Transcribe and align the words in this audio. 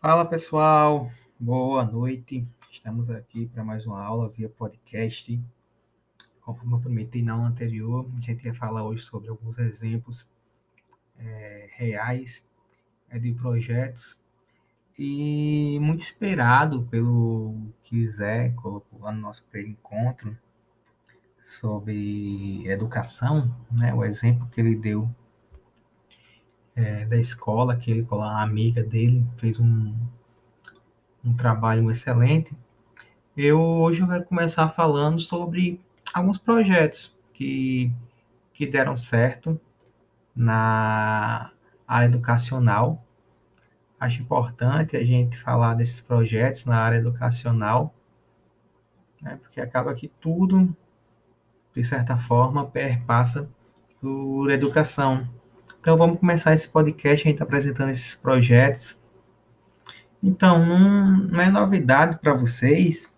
Fala 0.00 0.24
pessoal, 0.24 1.10
boa 1.38 1.84
noite. 1.84 2.48
Estamos 2.70 3.10
aqui 3.10 3.44
para 3.48 3.62
mais 3.62 3.84
uma 3.84 4.02
aula 4.02 4.30
via 4.30 4.48
podcast. 4.48 5.38
Conforme 6.40 6.72
eu 6.72 6.80
prometi 6.80 7.20
na 7.20 7.34
aula 7.34 7.48
anterior, 7.48 8.10
a 8.16 8.20
gente 8.22 8.46
ia 8.46 8.54
falar 8.54 8.82
hoje 8.82 9.02
sobre 9.02 9.28
alguns 9.28 9.58
exemplos 9.58 10.26
é, 11.18 11.68
reais 11.72 12.42
é, 13.10 13.18
de 13.18 13.34
projetos 13.34 14.18
e 14.98 15.78
muito 15.82 16.00
esperado 16.00 16.82
pelo 16.84 17.70
que 17.82 18.08
Zé 18.08 18.48
colocou 18.56 19.00
lá 19.00 19.12
no 19.12 19.20
nosso 19.20 19.44
primeiro 19.48 19.72
encontro 19.78 20.34
sobre 21.42 22.66
educação, 22.66 23.54
né? 23.70 23.92
O 23.92 24.02
exemplo 24.02 24.48
que 24.48 24.62
ele 24.62 24.76
deu 24.76 25.14
é, 26.80 27.04
da 27.04 27.16
escola, 27.16 27.76
que 27.76 27.90
ele, 27.90 28.06
a 28.10 28.42
amiga 28.42 28.82
dele, 28.82 29.24
fez 29.36 29.60
um, 29.60 29.94
um 31.24 31.34
trabalho 31.34 31.90
excelente. 31.90 32.56
Eu 33.36 33.60
hoje 33.60 34.00
eu 34.00 34.08
quero 34.08 34.24
começar 34.24 34.68
falando 34.70 35.20
sobre 35.20 35.80
alguns 36.12 36.38
projetos 36.38 37.16
que, 37.32 37.92
que 38.52 38.66
deram 38.66 38.96
certo 38.96 39.60
na 40.34 41.52
área 41.86 42.06
educacional. 42.06 43.04
Acho 43.98 44.22
importante 44.22 44.96
a 44.96 45.04
gente 45.04 45.38
falar 45.38 45.74
desses 45.74 46.00
projetos 46.00 46.64
na 46.64 46.78
área 46.78 46.96
educacional, 46.96 47.94
né, 49.20 49.38
porque 49.42 49.60
acaba 49.60 49.94
que 49.94 50.08
tudo, 50.20 50.74
de 51.74 51.84
certa 51.84 52.16
forma, 52.16 52.66
perpassa 52.66 53.48
por 54.00 54.50
educação. 54.50 55.28
Então 55.80 55.96
vamos 55.96 56.20
começar 56.20 56.52
esse 56.52 56.68
podcast, 56.68 57.26
a 57.26 57.30
gente 57.30 57.38
tá 57.38 57.44
apresentando 57.44 57.88
esses 57.88 58.14
projetos. 58.14 59.00
Então, 60.22 60.66
não, 60.66 61.16
não 61.16 61.40
é 61.40 61.50
novidade 61.50 62.18
para 62.18 62.34
vocês 62.34 63.10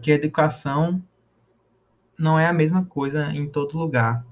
que 0.00 0.12
a 0.12 0.14
educação 0.14 1.02
não 2.16 2.38
é 2.38 2.46
a 2.46 2.52
mesma 2.52 2.84
coisa 2.84 3.32
em 3.32 3.48
todo 3.48 3.76
lugar. 3.76 4.24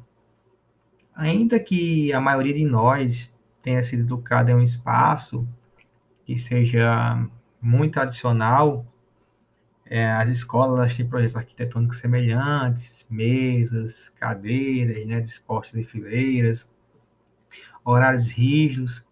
Ainda 1.12 1.58
que 1.58 2.12
a 2.12 2.20
maioria 2.20 2.54
de 2.54 2.64
nós 2.64 3.34
tenha 3.60 3.82
sido 3.82 4.02
educado 4.04 4.52
em 4.52 4.54
um 4.54 4.62
espaço 4.62 5.44
que 6.24 6.38
seja 6.38 7.26
muito 7.60 7.94
tradicional, 7.94 8.86
é, 9.84 10.08
as 10.12 10.28
escolas 10.28 10.96
têm 10.96 11.04
projetos 11.04 11.34
arquitetônicos 11.34 11.98
semelhantes, 11.98 13.08
mesas, 13.10 14.08
cadeiras, 14.08 15.04
né, 15.04 15.20
dispostas 15.20 15.74
em 15.74 15.82
fileiras, 15.82 16.70
horários 17.84 18.28
rígidos, 18.28 19.04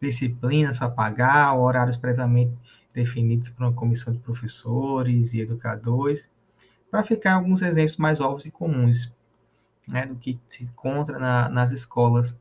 disciplinas 0.00 0.78
para 0.78 0.90
pagar, 0.90 1.56
horários 1.56 1.96
previamente 1.96 2.52
definidos 2.92 3.50
por 3.50 3.64
uma 3.64 3.72
comissão 3.72 4.12
de 4.12 4.18
professores 4.18 5.32
e 5.34 5.40
educadores, 5.40 6.30
para 6.90 7.02
ficar 7.02 7.34
alguns 7.34 7.62
exemplos 7.62 7.96
mais 7.96 8.20
óbvios 8.20 8.46
e 8.46 8.50
comuns 8.50 9.12
né, 9.88 10.06
do 10.06 10.16
que 10.16 10.38
se 10.48 10.64
encontra 10.64 11.18
na, 11.18 11.48
nas 11.48 11.70
escolas. 11.70 12.36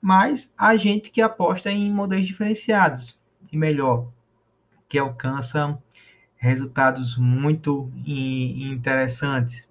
Mas 0.00 0.52
a 0.56 0.76
gente 0.76 1.10
que 1.10 1.22
aposta 1.22 1.70
em 1.70 1.92
modelos 1.92 2.26
diferenciados 2.26 3.20
e 3.50 3.56
melhor, 3.56 4.08
que 4.88 4.98
alcança 4.98 5.78
resultados 6.36 7.16
muito 7.16 7.90
interessantes. 8.04 9.70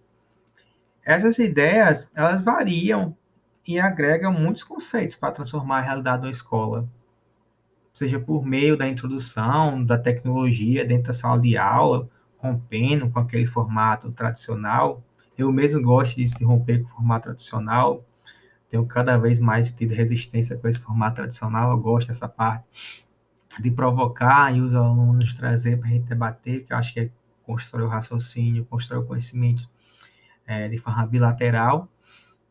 Essas 1.03 1.37
ideias, 1.37 2.09
elas 2.15 2.41
variam 2.41 3.15
e 3.67 3.79
agrega 3.79 4.31
muitos 4.31 4.63
conceitos 4.63 5.15
para 5.15 5.31
transformar 5.31 5.79
a 5.79 5.81
realidade 5.81 6.23
da 6.23 6.29
escola, 6.29 6.87
seja 7.93 8.19
por 8.19 8.45
meio 8.45 8.75
da 8.77 8.87
introdução 8.87 9.83
da 9.83 9.97
tecnologia 9.97 10.85
dentro 10.85 11.07
da 11.07 11.13
sala 11.13 11.39
de 11.39 11.57
aula, 11.57 12.09
rompendo 12.37 13.09
com 13.09 13.19
aquele 13.19 13.45
formato 13.45 14.11
tradicional. 14.11 15.03
Eu 15.37 15.51
mesmo 15.51 15.81
gosto 15.81 16.17
de 16.17 16.27
se 16.27 16.43
romper 16.43 16.81
com 16.81 16.89
o 16.89 16.91
formato 16.95 17.25
tradicional, 17.25 18.03
tenho 18.69 18.85
cada 18.85 19.17
vez 19.17 19.39
mais 19.39 19.71
tido 19.71 19.93
resistência 19.93 20.57
com 20.57 20.67
esse 20.67 20.79
formato 20.79 21.17
tradicional, 21.17 21.71
eu 21.71 21.77
gosto 21.77 22.07
dessa 22.07 22.27
parte 22.27 22.65
de 23.59 23.69
provocar 23.69 24.55
e 24.55 24.61
os 24.61 24.73
alunos 24.73 25.33
trazer 25.33 25.77
para 25.77 25.89
a 25.89 25.91
gente 25.91 26.05
debater, 26.05 26.63
que 26.63 26.71
eu 26.71 26.77
acho 26.77 26.93
que 26.93 26.99
é 27.01 27.09
construir 27.43 27.83
o 27.83 27.87
raciocínio, 27.89 28.65
construir 28.65 28.99
o 28.99 29.05
conhecimento 29.05 29.69
é, 30.47 30.69
de 30.69 30.77
forma 30.77 31.05
bilateral, 31.05 31.89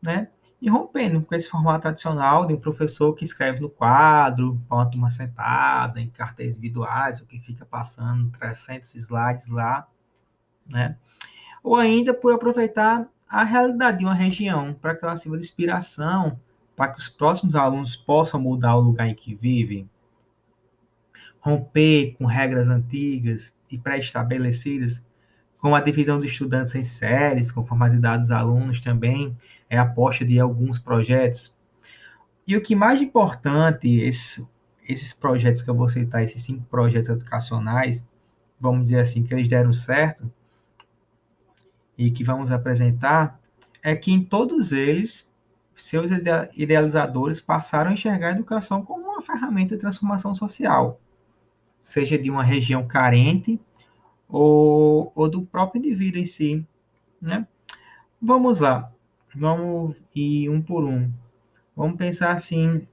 né? 0.01 0.27
E 0.61 0.69
rompendo 0.69 1.21
com 1.21 1.33
esse 1.33 1.49
formato 1.49 1.81
tradicional 1.81 2.45
de 2.45 2.53
um 2.53 2.59
professor 2.59 3.13
que 3.13 3.25
escreve 3.25 3.59
no 3.59 3.69
quadro, 3.69 4.61
para 4.67 4.77
uma 4.77 4.85
turma 4.85 5.09
sentada, 5.09 5.99
em 5.99 6.09
cartéis 6.09 6.57
individuais, 6.57 7.19
o 7.19 7.25
que 7.25 7.39
fica 7.39 7.65
passando 7.65 8.29
300 8.37 8.93
slides 8.93 9.49
lá, 9.49 9.87
né? 10.67 10.97
Ou 11.63 11.75
ainda 11.75 12.13
por 12.13 12.33
aproveitar 12.33 13.07
a 13.27 13.43
realidade 13.43 13.99
de 13.99 14.05
uma 14.05 14.13
região 14.13 14.73
para 14.73 14.95
que 14.95 15.03
ela 15.03 15.15
sirva 15.15 15.37
de 15.37 15.45
inspiração 15.45 16.39
para 16.75 16.91
que 16.91 16.99
os 16.99 17.09
próximos 17.09 17.55
alunos 17.55 17.95
possam 17.95 18.39
mudar 18.39 18.75
o 18.75 18.81
lugar 18.81 19.07
em 19.07 19.15
que 19.15 19.35
vivem. 19.35 19.89
Romper 21.39 22.15
com 22.17 22.25
regras 22.25 22.67
antigas 22.67 23.55
e 23.69 23.77
pré-estabelecidas 23.77 25.01
com 25.59 25.75
a 25.75 25.81
divisão 25.81 26.17
dos 26.17 26.25
estudantes 26.25 26.73
em 26.73 26.83
séries, 26.83 27.51
conforme 27.51 27.85
as 27.85 27.93
idades 27.93 28.27
dos 28.27 28.31
alunos 28.31 28.79
também, 28.79 29.37
é 29.71 29.77
a 29.77 29.83
aposta 29.83 30.25
de 30.25 30.37
alguns 30.37 30.77
projetos. 30.77 31.55
E 32.45 32.57
o 32.57 32.61
que 32.61 32.75
mais 32.75 33.01
importante, 33.01 33.87
esse, 34.01 34.45
esses 34.87 35.13
projetos 35.13 35.61
que 35.61 35.69
eu 35.69 35.73
vou 35.73 35.87
citar, 35.87 36.21
esses 36.21 36.43
cinco 36.43 36.65
projetos 36.65 37.07
educacionais, 37.07 38.05
vamos 38.59 38.83
dizer 38.83 38.99
assim, 38.99 39.23
que 39.23 39.33
eles 39.33 39.47
deram 39.47 39.71
certo, 39.71 40.29
e 41.97 42.11
que 42.11 42.21
vamos 42.21 42.51
apresentar, 42.51 43.39
é 43.81 43.95
que 43.95 44.11
em 44.11 44.21
todos 44.21 44.73
eles, 44.73 45.31
seus 45.73 46.11
idealizadores 46.53 47.41
passaram 47.41 47.91
a 47.91 47.93
enxergar 47.93 48.27
a 48.27 48.31
educação 48.31 48.83
como 48.83 49.05
uma 49.05 49.21
ferramenta 49.21 49.75
de 49.75 49.81
transformação 49.81 50.35
social, 50.35 50.99
seja 51.79 52.17
de 52.17 52.29
uma 52.29 52.43
região 52.43 52.85
carente 52.85 53.57
ou, 54.27 55.13
ou 55.15 55.29
do 55.29 55.43
próprio 55.43 55.79
indivíduo 55.79 56.19
em 56.19 56.25
si, 56.25 56.67
né? 57.21 57.47
Vamos 58.21 58.59
lá, 58.59 58.91
vamos 59.35 59.95
ir 60.15 60.49
um 60.49 60.61
por 60.61 60.83
um. 60.83 61.11
Vamos 61.75 61.97
pensar 61.97 62.31
assim, 62.31 62.87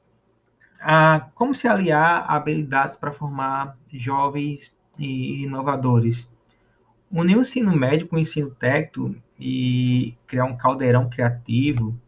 a, 0.80 1.28
como 1.34 1.54
se 1.54 1.66
aliar 1.66 2.24
habilidades 2.30 2.96
para 2.96 3.12
formar 3.12 3.76
jovens 3.92 4.76
e 4.98 5.42
inovadores. 5.42 6.28
Unir 7.10 7.36
o 7.36 7.40
ensino 7.40 7.74
médio 7.74 8.06
com 8.06 8.16
o 8.16 8.18
ensino 8.18 8.50
técnico 8.50 9.14
e 9.38 10.14
criar 10.26 10.44
um 10.44 10.56
caldeirão 10.56 11.08
criativo 11.08 11.98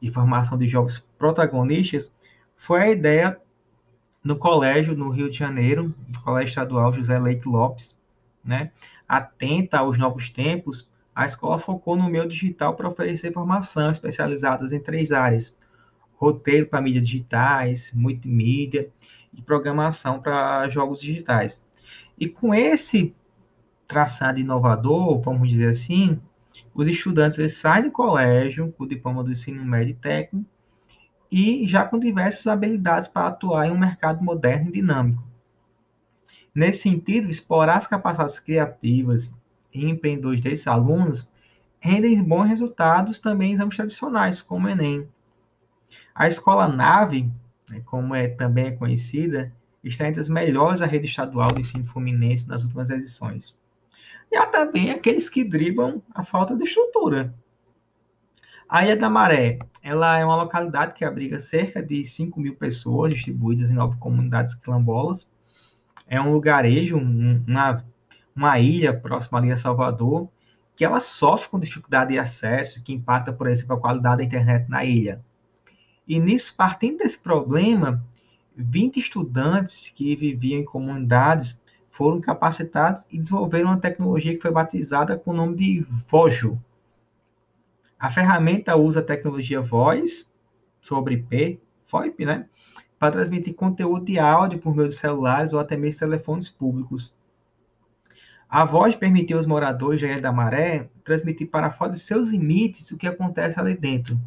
de 0.00 0.10
formação 0.10 0.56
de 0.56 0.68
jovens 0.68 0.98
protagonistas 1.18 2.12
foi 2.56 2.82
a 2.82 2.90
ideia 2.90 3.40
no 4.22 4.36
colégio 4.36 4.96
no 4.96 5.10
Rio 5.10 5.30
de 5.30 5.38
Janeiro, 5.38 5.94
no 6.08 6.20
Colégio 6.20 6.48
Estadual 6.48 6.92
José 6.92 7.18
Leite 7.18 7.46
Lopes, 7.46 7.96
né? 8.44 8.72
Atenta 9.08 9.78
aos 9.78 9.96
novos 9.96 10.30
tempos, 10.30 10.90
a 11.16 11.24
escola 11.24 11.58
focou 11.58 11.96
no 11.96 12.10
meio 12.10 12.28
digital 12.28 12.76
para 12.76 12.86
oferecer 12.86 13.32
formação 13.32 13.90
especializadas 13.90 14.70
em 14.70 14.78
três 14.78 15.12
áreas: 15.12 15.56
roteiro 16.12 16.66
para 16.66 16.82
mídias 16.82 17.08
digitais, 17.08 17.90
multimídia 17.94 18.90
e 19.32 19.40
programação 19.40 20.20
para 20.20 20.68
jogos 20.68 21.00
digitais. 21.00 21.64
E 22.18 22.28
com 22.28 22.54
esse 22.54 23.14
traçado 23.86 24.38
inovador, 24.38 25.18
vamos 25.22 25.48
dizer 25.48 25.70
assim, 25.70 26.20
os 26.74 26.86
estudantes 26.86 27.56
saem 27.56 27.84
do 27.84 27.90
colégio 27.90 28.70
com 28.72 28.84
o 28.84 28.88
diploma 28.88 29.24
do 29.24 29.30
ensino 29.30 29.64
médio 29.64 29.96
técnico 29.96 30.46
e 31.32 31.66
já 31.66 31.82
com 31.82 31.98
diversas 31.98 32.46
habilidades 32.46 33.08
para 33.08 33.28
atuar 33.28 33.66
em 33.66 33.70
um 33.70 33.78
mercado 33.78 34.22
moderno 34.22 34.68
e 34.68 34.72
dinâmico. 34.72 35.22
Nesse 36.54 36.82
sentido, 36.82 37.30
explorar 37.30 37.76
as 37.76 37.86
capacidades 37.86 38.38
criativas 38.38 39.26
e 39.28 39.45
empreendedores 39.84 40.40
desses 40.40 40.66
alunos 40.66 41.28
rendem 41.80 42.22
bons 42.22 42.48
resultados 42.48 43.18
também 43.18 43.50
em 43.50 43.54
exames 43.54 43.76
tradicionais, 43.76 44.40
como 44.40 44.66
o 44.66 44.70
Enem. 44.70 45.08
A 46.14 46.26
escola 46.26 46.68
NAVE, 46.68 47.30
né, 47.68 47.80
como 47.84 48.14
é, 48.14 48.28
também 48.28 48.66
é 48.66 48.70
conhecida, 48.72 49.52
está 49.84 50.08
entre 50.08 50.20
as 50.20 50.28
melhores 50.28 50.80
da 50.80 50.86
rede 50.86 51.06
estadual 51.06 51.52
do 51.52 51.60
ensino 51.60 51.84
fluminense 51.84 52.48
nas 52.48 52.62
últimas 52.62 52.90
edições. 52.90 53.56
E 54.30 54.36
há 54.36 54.46
também 54.46 54.90
aqueles 54.90 55.28
que 55.28 55.44
driblam 55.44 56.02
a 56.12 56.24
falta 56.24 56.56
de 56.56 56.64
estrutura. 56.64 57.34
A 58.68 58.82
Ilha 58.82 58.96
da 58.96 59.08
Maré, 59.08 59.60
ela 59.80 60.18
é 60.18 60.24
uma 60.24 60.42
localidade 60.42 60.94
que 60.94 61.04
abriga 61.04 61.38
cerca 61.38 61.80
de 61.80 62.04
5 62.04 62.40
mil 62.40 62.56
pessoas 62.56 63.14
distribuídas 63.14 63.70
em 63.70 63.74
nove 63.74 63.96
comunidades 63.98 64.54
quilombolas, 64.54 65.30
é 66.08 66.20
um 66.20 66.32
lugarejo, 66.32 66.96
um, 66.96 67.44
uma, 67.46 67.84
uma 68.36 68.58
ilha 68.58 68.92
próxima 68.92 69.38
ali 69.38 69.50
a 69.50 69.56
Salvador, 69.56 70.28
que 70.76 70.84
ela 70.84 71.00
sofre 71.00 71.48
com 71.48 71.58
dificuldade 71.58 72.12
de 72.12 72.18
acesso, 72.18 72.82
que 72.82 72.92
impacta, 72.92 73.32
por 73.32 73.46
exemplo, 73.46 73.74
a 73.74 73.80
qualidade 73.80 74.18
da 74.18 74.24
internet 74.24 74.68
na 74.68 74.84
ilha. 74.84 75.24
E 76.06 76.20
nisso, 76.20 76.54
partindo 76.54 76.98
desse 76.98 77.18
problema, 77.18 78.04
20 78.54 78.98
estudantes 79.00 79.90
que 79.94 80.14
viviam 80.14 80.60
em 80.60 80.64
comunidades 80.64 81.60
foram 81.88 82.20
capacitados 82.20 83.06
e 83.10 83.18
desenvolveram 83.18 83.70
uma 83.70 83.80
tecnologia 83.80 84.34
que 84.34 84.42
foi 84.42 84.50
batizada 84.50 85.16
com 85.16 85.30
o 85.30 85.34
nome 85.34 85.56
de 85.56 85.80
Vojo. 85.80 86.60
A 87.98 88.10
ferramenta 88.10 88.76
usa 88.76 89.00
a 89.00 89.02
tecnologia 89.02 89.62
voz 89.62 90.30
sobre 90.80 91.14
IP, 91.14 91.58
VoIP, 91.90 92.26
né? 92.26 92.46
Para 92.98 93.12
transmitir 93.12 93.54
conteúdo 93.54 94.04
de 94.04 94.18
áudio 94.18 94.58
por 94.58 94.74
meio 94.74 94.88
de 94.88 94.94
celulares 94.94 95.54
ou 95.54 95.60
até 95.60 95.76
mesmo 95.76 96.00
telefones 96.00 96.50
públicos. 96.50 97.16
A 98.48 98.64
voz 98.64 98.94
permitiu 98.94 99.38
aos 99.38 99.46
moradores 99.46 99.98
de 99.98 100.06
Ilha 100.06 100.20
da 100.20 100.32
Maré 100.32 100.88
transmitir 101.02 101.48
para 101.50 101.72
fora 101.72 101.92
de 101.92 101.98
seus 101.98 102.28
limites 102.28 102.90
o 102.92 102.96
que 102.96 103.06
acontece 103.06 103.58
ali 103.58 103.74
dentro, 103.74 104.20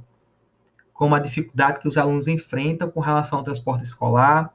como 0.94 1.16
a 1.16 1.20
dificuldade 1.20 1.80
que 1.80 1.88
os 1.88 1.98
alunos 1.98 2.28
enfrentam 2.28 2.92
com 2.92 3.00
relação 3.00 3.40
ao 3.40 3.46
transporte 3.46 3.86
escolar. 3.86 4.54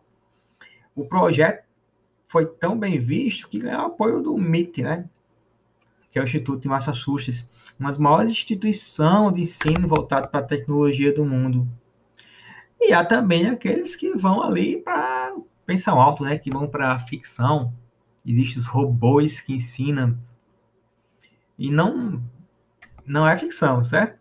O 0.95 1.07
projeto 1.07 1.65
foi 2.27 2.47
tão 2.47 2.79
bem 2.79 2.99
visto 2.99 3.49
que 3.49 3.59
ganhou 3.59 3.87
apoio 3.87 4.21
do 4.21 4.37
MIT, 4.37 4.83
né? 4.83 5.09
Que 6.11 6.19
é 6.19 6.23
o 6.23 6.25
Instituto 6.25 6.61
de 6.61 6.69
Massachusetts, 6.69 7.49
uma 7.79 7.89
das 7.89 7.99
maiores 7.99 8.31
instituições 8.31 9.35
de 9.35 9.43
ensino 9.43 9.89
voltado 9.89 10.29
para 10.29 10.41
a 10.41 10.45
tecnologia 10.45 11.13
do 11.13 11.25
mundo. 11.25 11.67
E 12.81 12.93
há 12.93 13.05
também 13.05 13.49
aqueles 13.49 13.97
que 13.97 14.13
vão 14.15 14.43
ali 14.43 14.77
para 14.77 15.35
pensar 15.65 15.93
alto, 15.93 16.23
né? 16.23 16.39
Que 16.39 16.51
vão 16.51 16.69
para 16.69 16.93
a 16.93 16.99
ficção. 16.99 17.73
Existem 18.25 18.59
os 18.59 18.67
robôs 18.67 19.41
que 19.41 19.53
ensinam. 19.53 20.19
E 21.59 21.71
não, 21.71 22.23
não 23.07 23.29
é 23.29 23.37
ficção, 23.37 23.85
certo? 23.85 24.19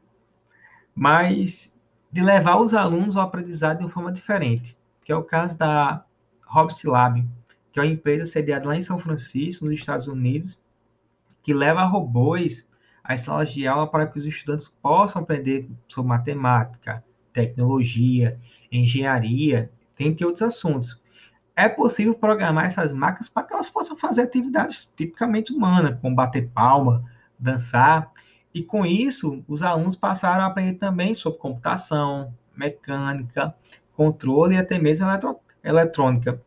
Mas 0.93 1.73
de 2.11 2.21
levar 2.21 2.57
os 2.59 2.73
alunos 2.73 3.17
ao 3.17 3.23
aprendizado 3.23 3.77
de 3.77 3.83
uma 3.83 3.89
forma 3.89 4.11
diferente, 4.11 4.77
que 5.03 5.11
é 5.11 5.15
o 5.15 5.23
caso 5.23 5.57
da 5.57 6.05
Hobbs 6.45 6.83
Lab, 6.83 7.27
que 7.71 7.79
é 7.79 7.83
uma 7.83 7.91
empresa 7.91 8.25
sediada 8.25 8.67
lá 8.67 8.75
em 8.75 8.81
São 8.81 8.99
Francisco, 8.99 9.65
nos 9.65 9.73
Estados 9.73 10.07
Unidos, 10.07 10.61
que 11.41 11.53
leva 11.53 11.83
robôs 11.83 12.67
às 13.03 13.21
salas 13.21 13.51
de 13.51 13.65
aula 13.67 13.87
para 13.87 14.05
que 14.05 14.17
os 14.17 14.25
estudantes 14.25 14.69
possam 14.69 15.23
aprender 15.23 15.67
sobre 15.87 16.09
matemática, 16.09 17.03
tecnologia, 17.33 18.39
engenharia, 18.71 19.71
dentre 19.97 20.23
outros 20.23 20.43
assuntos. 20.43 21.01
É 21.55 21.69
possível 21.69 22.15
programar 22.15 22.65
essas 22.65 22.91
máquinas 22.93 23.29
para 23.29 23.43
que 23.43 23.53
elas 23.53 23.69
possam 23.69 23.95
fazer 23.95 24.23
atividades 24.23 24.91
tipicamente 24.95 25.53
humanas, 25.53 25.99
como 26.01 26.15
bater 26.15 26.49
palma, 26.49 27.03
dançar, 27.37 28.11
e 28.53 28.63
com 28.63 28.85
isso, 28.85 29.43
os 29.47 29.63
alunos 29.63 29.95
passaram 29.95 30.43
a 30.43 30.47
aprender 30.47 30.75
também 30.75 31.13
sobre 31.13 31.39
computação, 31.39 32.33
mecânica, 32.55 33.55
controle 33.95 34.55
e 34.55 34.57
até 34.57 34.77
mesmo 34.77 35.07
eletrônica. 35.63 36.39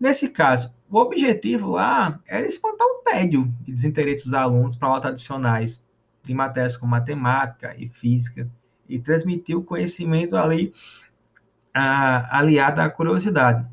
Nesse 0.00 0.28
caso, 0.28 0.74
o 0.90 0.98
objetivo 0.98 1.70
lá 1.70 2.20
era 2.26 2.46
espantar 2.46 2.86
o 2.86 3.02
tédio 3.04 3.52
e 3.66 3.72
desinteresse 3.72 4.24
dos 4.24 4.34
alunos 4.34 4.74
para 4.74 4.88
aulas 4.88 5.04
adicionais 5.04 5.82
de 6.24 6.34
matérias 6.34 6.76
como 6.76 6.90
matemática 6.90 7.74
e 7.76 7.88
física 7.88 8.48
e 8.88 8.98
transmitir 8.98 9.56
o 9.56 9.62
conhecimento 9.62 10.36
ali 10.36 10.72
a, 11.72 12.38
aliado 12.38 12.80
à 12.80 12.88
curiosidade. 12.88 13.64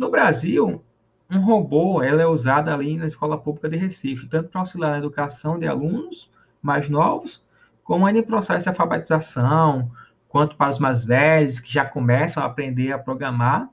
No 0.00 0.10
Brasil, 0.10 0.82
um 1.30 1.40
robô 1.40 2.02
ela 2.02 2.22
é 2.22 2.26
usado 2.26 2.70
ali 2.70 2.96
na 2.96 3.06
escola 3.06 3.36
pública 3.36 3.68
de 3.68 3.76
Recife, 3.76 4.26
tanto 4.26 4.48
para 4.48 4.62
auxiliar 4.62 4.92
na 4.92 4.96
educação 4.96 5.58
de 5.58 5.66
alunos 5.68 6.32
mais 6.62 6.88
novos, 6.88 7.46
como 7.84 8.06
ainda 8.06 8.20
em 8.20 8.22
processo 8.22 8.64
de 8.64 8.70
alfabetização, 8.70 9.92
quanto 10.26 10.56
para 10.56 10.70
os 10.70 10.78
mais 10.78 11.04
velhos 11.04 11.60
que 11.60 11.70
já 11.70 11.84
começam 11.84 12.42
a 12.42 12.46
aprender 12.46 12.92
a 12.92 12.98
programar 12.98 13.68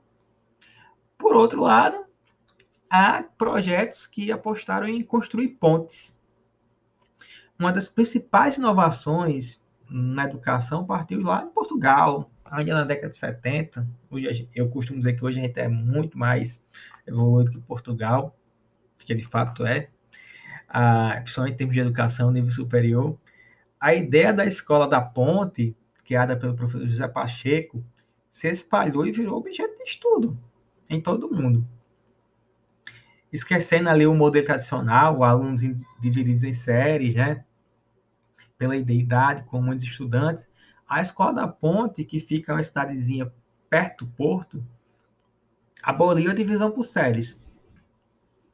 por 1.16 1.34
outro 1.34 1.62
lado, 1.62 2.04
há 2.90 3.24
projetos 3.38 4.06
que 4.06 4.30
apostaram 4.30 4.86
em 4.86 5.02
construir 5.02 5.48
pontes. 5.48 6.14
Uma 7.58 7.72
das 7.72 7.88
principais 7.88 8.58
inovações 8.58 9.64
na 9.90 10.26
educação 10.26 10.84
partiu 10.84 11.22
lá 11.22 11.42
em 11.42 11.48
Portugal, 11.48 12.30
ainda 12.50 12.74
na 12.74 12.84
década 12.84 13.10
de 13.10 13.16
70. 13.16 13.86
Hoje, 14.10 14.48
eu 14.54 14.68
costumo 14.68 14.98
dizer 14.98 15.14
que 15.14 15.24
hoje 15.24 15.40
a 15.40 15.42
gente 15.42 15.58
é 15.58 15.68
muito 15.68 16.18
mais 16.18 16.62
evoluído 17.06 17.52
que 17.52 17.60
Portugal, 17.60 18.36
que 18.98 19.14
de 19.14 19.24
fato 19.24 19.66
é, 19.66 19.88
ah, 20.68 21.18
principalmente 21.22 21.54
em 21.54 21.56
termos 21.56 21.74
de 21.74 21.80
educação 21.80 22.30
nível 22.30 22.50
superior. 22.50 23.18
A 23.80 23.94
ideia 23.94 24.32
da 24.32 24.44
escola 24.44 24.88
da 24.88 25.00
ponte, 25.00 25.76
criada 26.04 26.36
pelo 26.36 26.54
professor 26.54 26.86
José 26.86 27.06
Pacheco, 27.08 27.84
se 28.30 28.48
espalhou 28.48 29.06
e 29.06 29.12
virou 29.12 29.38
objeto 29.38 29.76
de 29.78 29.84
estudo 29.84 30.38
em 30.88 31.00
todo 31.00 31.30
mundo. 31.30 31.66
Esquecendo 33.32 33.90
ali 33.90 34.06
o 34.06 34.14
modelo 34.14 34.46
tradicional, 34.46 35.22
alunos 35.22 35.60
divididos 36.00 36.44
em 36.44 36.52
séries, 36.52 37.14
né? 37.14 37.44
Pela 38.56 38.76
idade, 38.76 39.44
com 39.44 39.60
muitos 39.60 39.84
estudantes. 39.84 40.48
A 40.88 41.02
Escola 41.02 41.34
da 41.34 41.48
Ponte, 41.48 42.04
que 42.04 42.18
fica 42.18 42.54
uma 42.54 42.62
cidadezinha 42.62 43.30
perto 43.68 44.04
do 44.04 44.10
porto, 44.12 44.64
aboliu 45.82 46.30
a 46.30 46.34
divisão 46.34 46.70
por 46.70 46.82
séries. 46.82 47.40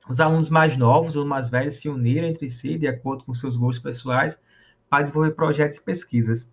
Os 0.09 0.21
alunos 0.21 0.51
mais 0.51 0.77
novos 0.77 1.17
ou 1.17 1.25
mais 1.25 1.49
velhos 1.49 1.77
se 1.77 1.89
uniram 1.89 2.27
entre 2.27 2.51
si, 2.51 2.77
de 2.77 2.89
acordo 2.89 3.25
com 3.25 3.33
seus 3.33 3.57
gostos 3.57 3.83
pessoais, 3.83 4.41
para 4.91 5.03
desenvolver 5.03 5.31
projetos 5.31 5.77
e 5.77 5.81
pesquisas. 5.81 6.51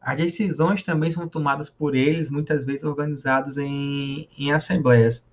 As 0.00 0.16
decisões 0.16 0.82
também 0.82 1.10
são 1.10 1.28
tomadas 1.28 1.70
por 1.70 1.94
eles, 1.94 2.28
muitas 2.28 2.64
vezes 2.64 2.84
organizados 2.84 3.56
em, 3.56 4.28
em 4.36 4.52
assembleias. 4.52 5.24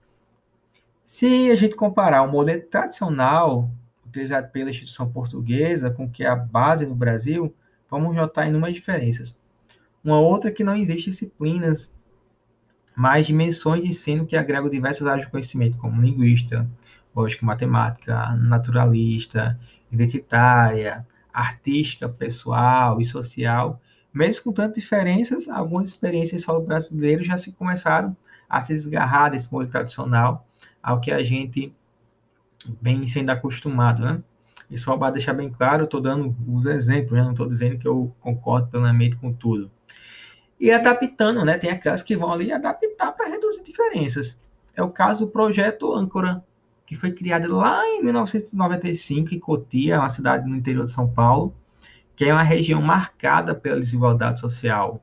Se 1.06 1.52
a 1.52 1.56
gente 1.56 1.76
comparar 1.76 2.24
o 2.24 2.32
modelo 2.32 2.62
tradicional 2.64 3.70
utilizado 4.06 4.50
pela 4.50 4.70
instituição 4.70 5.12
portuguesa 5.12 5.92
com 5.92 6.10
que 6.10 6.24
é 6.24 6.28
a 6.28 6.36
base 6.36 6.86
no 6.86 6.96
Brasil, 6.96 7.54
vamos 7.90 8.16
notar 8.16 8.48
inúmeras 8.48 8.76
diferenças. 8.76 9.38
Uma 10.06 10.20
outra 10.20 10.52
é 10.52 10.54
que 10.54 10.64
não 10.64 10.76
existe 10.76 11.10
disciplinas, 11.10 11.92
mas 12.96 13.26
dimensões 13.26 13.82
de 13.82 13.88
ensino 13.88 14.24
que 14.24 14.38
agregam 14.38 14.70
diversas 14.70 15.08
áreas 15.08 15.26
de 15.26 15.32
conhecimento, 15.32 15.80
como 15.80 16.00
linguista, 16.00 16.70
lógica 17.16 17.44
matemática, 17.44 18.36
naturalista, 18.36 19.60
identitária, 19.92 21.08
artística, 21.34 22.08
pessoal 22.08 23.02
e 23.02 23.06
social, 23.06 23.82
mesmo 24.14 24.44
com 24.44 24.54
tantas 24.54 24.76
diferenças, 24.84 25.50
algumas 25.50 25.90
experiências 25.90 26.44
solo 26.44 26.62
brasileiro 26.62 27.24
já 27.24 27.36
se 27.36 27.52
começaram 27.54 28.16
a 28.48 28.62
se 28.62 28.76
desgarrar 28.76 29.32
desse 29.32 29.52
molho 29.52 29.68
tradicional, 29.68 30.48
ao 30.84 31.02
que 31.02 31.12
a 31.12 31.24
gente 31.24 31.74
vem 32.80 33.08
sendo 33.08 33.32
acostumado, 33.32 34.04
né? 34.04 34.22
E 34.70 34.78
só 34.78 34.96
para 34.96 35.14
deixar 35.14 35.34
bem 35.34 35.50
claro, 35.50 35.82
eu 35.82 35.86
estou 35.86 36.00
dando 36.00 36.36
os 36.48 36.68
exemplos, 36.68 37.14
né? 37.14 37.24
não 37.24 37.32
estou 37.32 37.50
dizendo 37.50 37.80
que 37.80 37.88
eu 37.88 38.16
concordo 38.20 38.68
plenamente 38.68 39.16
com 39.16 39.34
tudo. 39.34 39.72
E 40.60 40.72
adaptando, 40.72 41.44
né? 41.44 41.58
Tem 41.58 41.70
aquelas 41.70 42.02
que 42.02 42.16
vão 42.16 42.32
ali 42.32 42.52
adaptar 42.52 43.12
para 43.12 43.30
reduzir 43.30 43.64
diferenças. 43.64 44.40
É 44.74 44.82
o 44.82 44.90
caso 44.90 45.26
do 45.26 45.32
projeto 45.32 45.94
Âncora, 45.94 46.44
que 46.86 46.96
foi 46.96 47.12
criado 47.12 47.52
lá 47.52 47.86
em 47.88 48.04
1995 48.04 49.34
em 49.34 49.40
Cotia, 49.40 50.00
uma 50.00 50.10
cidade 50.10 50.48
no 50.48 50.56
interior 50.56 50.84
de 50.84 50.92
São 50.92 51.12
Paulo, 51.12 51.54
que 52.16 52.26
é 52.26 52.34
uma 52.34 52.44
região 52.44 52.82
marcada 52.82 53.54
pela 53.56 53.80
desigualdade 53.80 54.40
social, 54.40 55.02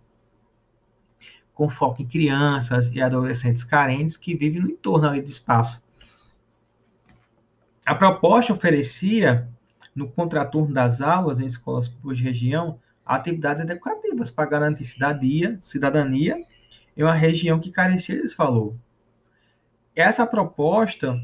com 1.54 1.68
foco 1.68 2.02
em 2.02 2.06
crianças 2.06 2.90
e 2.94 3.00
adolescentes 3.00 3.64
carentes 3.64 4.16
que 4.16 4.34
vivem 4.34 4.62
no 4.62 4.70
entorno 4.70 5.08
ali 5.08 5.20
do 5.20 5.30
espaço. 5.30 5.82
A 7.84 7.94
proposta 7.94 8.52
oferecia, 8.52 9.48
no 9.94 10.08
contraturno 10.08 10.72
das 10.72 11.00
aulas 11.02 11.40
em 11.40 11.46
escolas 11.46 11.88
públicas 11.88 12.18
de 12.18 12.24
região, 12.24 12.78
atividades 13.04 13.62
educativas 13.62 14.30
para 14.30 14.48
garantir 14.48 14.84
cidadania, 14.84 15.56
cidadania 15.60 16.44
em 16.96 17.02
uma 17.02 17.14
região 17.14 17.58
que 17.58 17.70
carecia 17.70 18.20
desse 18.20 18.36
valor. 18.36 18.74
Essa 19.94 20.26
proposta 20.26 21.20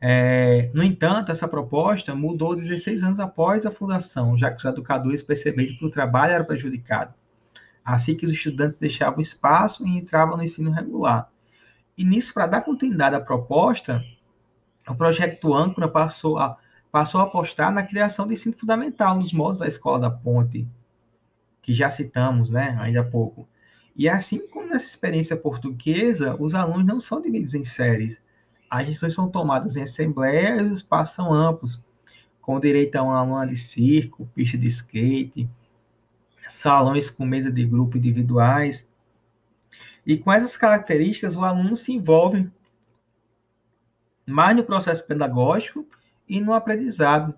é, 0.00 0.70
no 0.72 0.82
entanto, 0.82 1.30
essa 1.30 1.46
proposta 1.46 2.14
mudou 2.14 2.56
16 2.56 3.02
anos 3.02 3.20
após 3.20 3.66
a 3.66 3.70
fundação, 3.70 4.36
já 4.36 4.50
que 4.50 4.56
os 4.56 4.64
educadores 4.64 5.22
perceberam 5.22 5.76
que 5.76 5.84
o 5.84 5.90
trabalho 5.90 6.32
era 6.32 6.44
prejudicado. 6.44 7.12
Assim 7.84 8.16
que 8.16 8.24
os 8.24 8.32
estudantes 8.32 8.78
deixavam 8.78 9.20
espaço 9.20 9.86
e 9.86 9.98
entravam 9.98 10.38
no 10.38 10.42
ensino 10.42 10.70
regular. 10.70 11.30
E 11.98 12.04
nisso, 12.04 12.32
para 12.32 12.46
dar 12.46 12.62
continuidade 12.62 13.14
à 13.14 13.20
proposta, 13.20 14.02
o 14.88 14.94
projeto 14.94 15.52
Âncora 15.52 15.86
passou 15.86 16.38
a, 16.38 16.56
passou 16.90 17.20
a 17.20 17.24
apostar 17.24 17.72
na 17.72 17.82
criação 17.82 18.26
de 18.26 18.34
ensino 18.34 18.56
fundamental 18.56 19.16
nos 19.16 19.32
modos 19.32 19.58
da 19.58 19.68
Escola 19.68 20.00
da 20.00 20.10
Ponte, 20.10 20.66
que 21.62 21.72
já 21.72 21.90
citamos 21.90 22.50
né, 22.50 22.76
ainda 22.80 23.00
há 23.00 23.04
pouco. 23.04 23.48
E 23.96 24.08
assim 24.08 24.46
como 24.48 24.66
nessa 24.68 24.86
experiência 24.86 25.36
portuguesa, 25.36 26.36
os 26.40 26.54
alunos 26.54 26.86
não 26.86 27.00
são 27.00 27.20
divididos 27.20 27.54
em 27.54 27.64
séries, 27.64 28.20
as 28.68 28.86
decisões 28.86 29.14
são 29.14 29.28
tomadas 29.28 29.76
em 29.76 29.82
assembleia 29.82 30.56
e 30.56 30.62
os 30.62 30.78
espaços 30.78 31.14
são 31.14 31.32
amplos, 31.32 31.82
com 32.40 32.58
direito 32.58 32.96
a 32.96 33.02
uma 33.02 33.22
lona 33.22 33.46
de 33.46 33.56
circo, 33.56 34.28
pista 34.34 34.56
de 34.56 34.68
skate, 34.68 35.48
salões 36.48 37.10
com 37.10 37.24
mesa 37.24 37.50
de 37.50 37.64
grupo 37.64 37.98
individuais. 37.98 38.88
E 40.06 40.16
com 40.16 40.32
essas 40.32 40.56
características, 40.56 41.36
o 41.36 41.44
aluno 41.44 41.76
se 41.76 41.92
envolve 41.92 42.50
mais 44.26 44.56
no 44.56 44.64
processo 44.64 45.06
pedagógico 45.06 45.86
e 46.30 46.40
no 46.40 46.54
aprendizado 46.54 47.34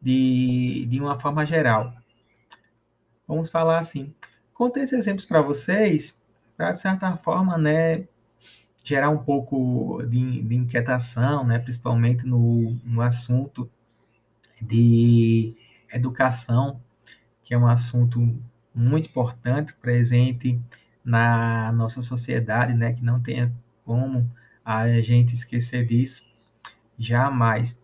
de, 0.00 0.84
de 0.86 1.00
uma 1.00 1.18
forma 1.18 1.46
geral. 1.46 1.94
Vamos 3.26 3.48
falar 3.50 3.78
assim. 3.78 4.14
Contei 4.52 4.82
esses 4.82 4.98
exemplos 4.98 5.24
para 5.24 5.40
vocês, 5.40 6.14
para, 6.54 6.72
de 6.72 6.80
certa 6.80 7.16
forma, 7.16 7.56
né, 7.56 8.06
gerar 8.84 9.08
um 9.08 9.16
pouco 9.16 10.02
de, 10.02 10.42
de 10.42 10.54
inquietação, 10.54 11.46
né, 11.46 11.58
principalmente 11.58 12.26
no, 12.26 12.78
no 12.84 13.00
assunto 13.00 13.70
de 14.60 15.56
educação, 15.90 16.78
que 17.42 17.54
é 17.54 17.58
um 17.58 17.66
assunto 17.66 18.20
muito 18.74 19.08
importante, 19.08 19.72
presente 19.72 20.60
na 21.02 21.72
nossa 21.72 22.02
sociedade, 22.02 22.74
né, 22.74 22.92
que 22.92 23.02
não 23.02 23.18
tenha 23.18 23.50
como 23.82 24.30
a 24.62 25.00
gente 25.00 25.32
esquecer 25.32 25.86
disso 25.86 26.22
jamais. 26.98 27.82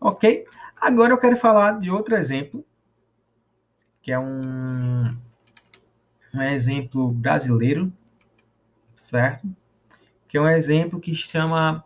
Ok? 0.00 0.46
Agora 0.80 1.12
eu 1.12 1.18
quero 1.18 1.36
falar 1.36 1.78
de 1.78 1.90
outro 1.90 2.16
exemplo, 2.16 2.64
que 4.00 4.10
é 4.10 4.18
um, 4.18 5.14
um 6.34 6.42
exemplo 6.42 7.08
brasileiro, 7.12 7.92
certo? 8.96 9.46
Que 10.26 10.38
é 10.38 10.40
um 10.40 10.48
exemplo 10.48 10.98
que 10.98 11.14
chama 11.14 11.84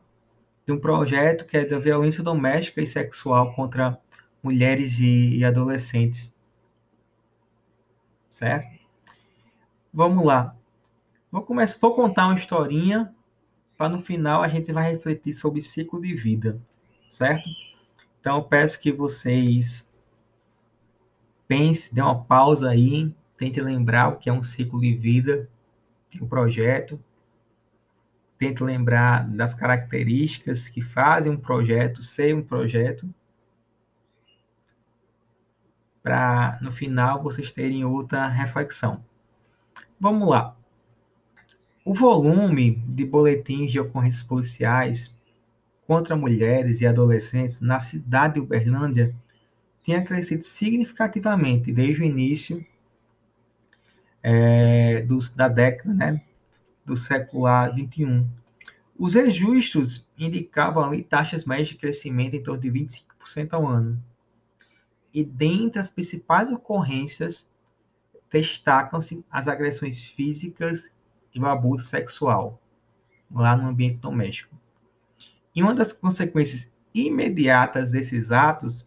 de 0.66 0.72
um 0.72 0.78
projeto 0.78 1.44
que 1.44 1.56
é 1.56 1.64
da 1.64 1.78
violência 1.78 2.22
doméstica 2.22 2.80
e 2.80 2.86
sexual 2.86 3.52
contra 3.54 4.00
mulheres 4.42 4.98
e, 4.98 5.38
e 5.38 5.44
adolescentes. 5.44 6.32
Certo? 8.28 8.78
Vamos 9.92 10.24
lá. 10.24 10.56
Vou 11.30 11.42
começar, 11.42 11.78
vou 11.80 11.94
contar 11.94 12.26
uma 12.26 12.36
historinha 12.36 13.12
para 13.76 13.88
no 13.88 14.00
final 14.00 14.42
a 14.42 14.48
gente 14.48 14.72
vai 14.72 14.92
refletir 14.92 15.32
sobre 15.32 15.60
ciclo 15.60 16.00
de 16.00 16.14
vida, 16.14 16.60
certo? 17.10 17.48
Então 18.24 18.42
peço 18.42 18.80
que 18.80 18.90
vocês 18.90 19.86
pensem, 21.46 21.94
dê 21.94 22.00
uma 22.00 22.24
pausa 22.24 22.70
aí, 22.70 23.14
tente 23.36 23.60
lembrar 23.60 24.08
o 24.08 24.16
que 24.16 24.30
é 24.30 24.32
um 24.32 24.42
ciclo 24.42 24.80
de 24.80 24.94
vida, 24.94 25.46
um 26.18 26.26
projeto, 26.26 26.98
tente 28.38 28.64
lembrar 28.64 29.28
das 29.28 29.52
características 29.52 30.68
que 30.68 30.80
fazem 30.80 31.32
um 31.32 31.36
projeto 31.36 32.00
ser 32.00 32.34
um 32.34 32.42
projeto, 32.42 33.06
para 36.02 36.58
no 36.62 36.72
final 36.72 37.22
vocês 37.22 37.52
terem 37.52 37.84
outra 37.84 38.26
reflexão. 38.26 39.04
Vamos 40.00 40.26
lá. 40.26 40.56
O 41.84 41.92
volume 41.92 42.76
de 42.86 43.04
boletins 43.04 43.70
de 43.70 43.78
ocorrências 43.78 44.22
policiais 44.22 45.13
contra 45.86 46.16
mulheres 46.16 46.80
e 46.80 46.86
adolescentes 46.86 47.60
na 47.60 47.80
cidade 47.80 48.34
de 48.34 48.40
Uberlândia 48.40 49.14
tinha 49.82 50.02
crescido 50.02 50.42
significativamente 50.42 51.70
desde 51.72 52.02
o 52.02 52.04
início 52.04 52.64
é, 54.22 55.02
do, 55.02 55.18
da 55.36 55.48
década 55.48 55.92
né, 55.92 56.22
do 56.84 56.96
século 56.96 57.46
XXI. 57.72 58.26
Os 58.98 59.14
registros 59.14 60.06
indicavam 60.16 60.84
ali 60.84 61.02
taxas 61.02 61.44
médias 61.44 61.68
de 61.68 61.76
crescimento 61.76 62.34
em 62.34 62.42
torno 62.42 62.62
de 62.62 62.70
25% 62.70 63.52
ao 63.52 63.66
ano. 63.66 64.02
E 65.12 65.22
dentre 65.22 65.78
as 65.78 65.90
principais 65.90 66.50
ocorrências, 66.50 67.48
destacam-se 68.30 69.24
as 69.30 69.46
agressões 69.46 70.02
físicas 70.02 70.90
e 71.34 71.38
o 71.38 71.46
abuso 71.46 71.84
sexual 71.84 72.60
lá 73.30 73.56
no 73.56 73.68
ambiente 73.68 73.98
doméstico. 73.98 74.56
E 75.54 75.62
uma 75.62 75.74
das 75.74 75.92
consequências 75.92 76.68
imediatas 76.94 77.92
desses 77.92 78.32
atos 78.32 78.86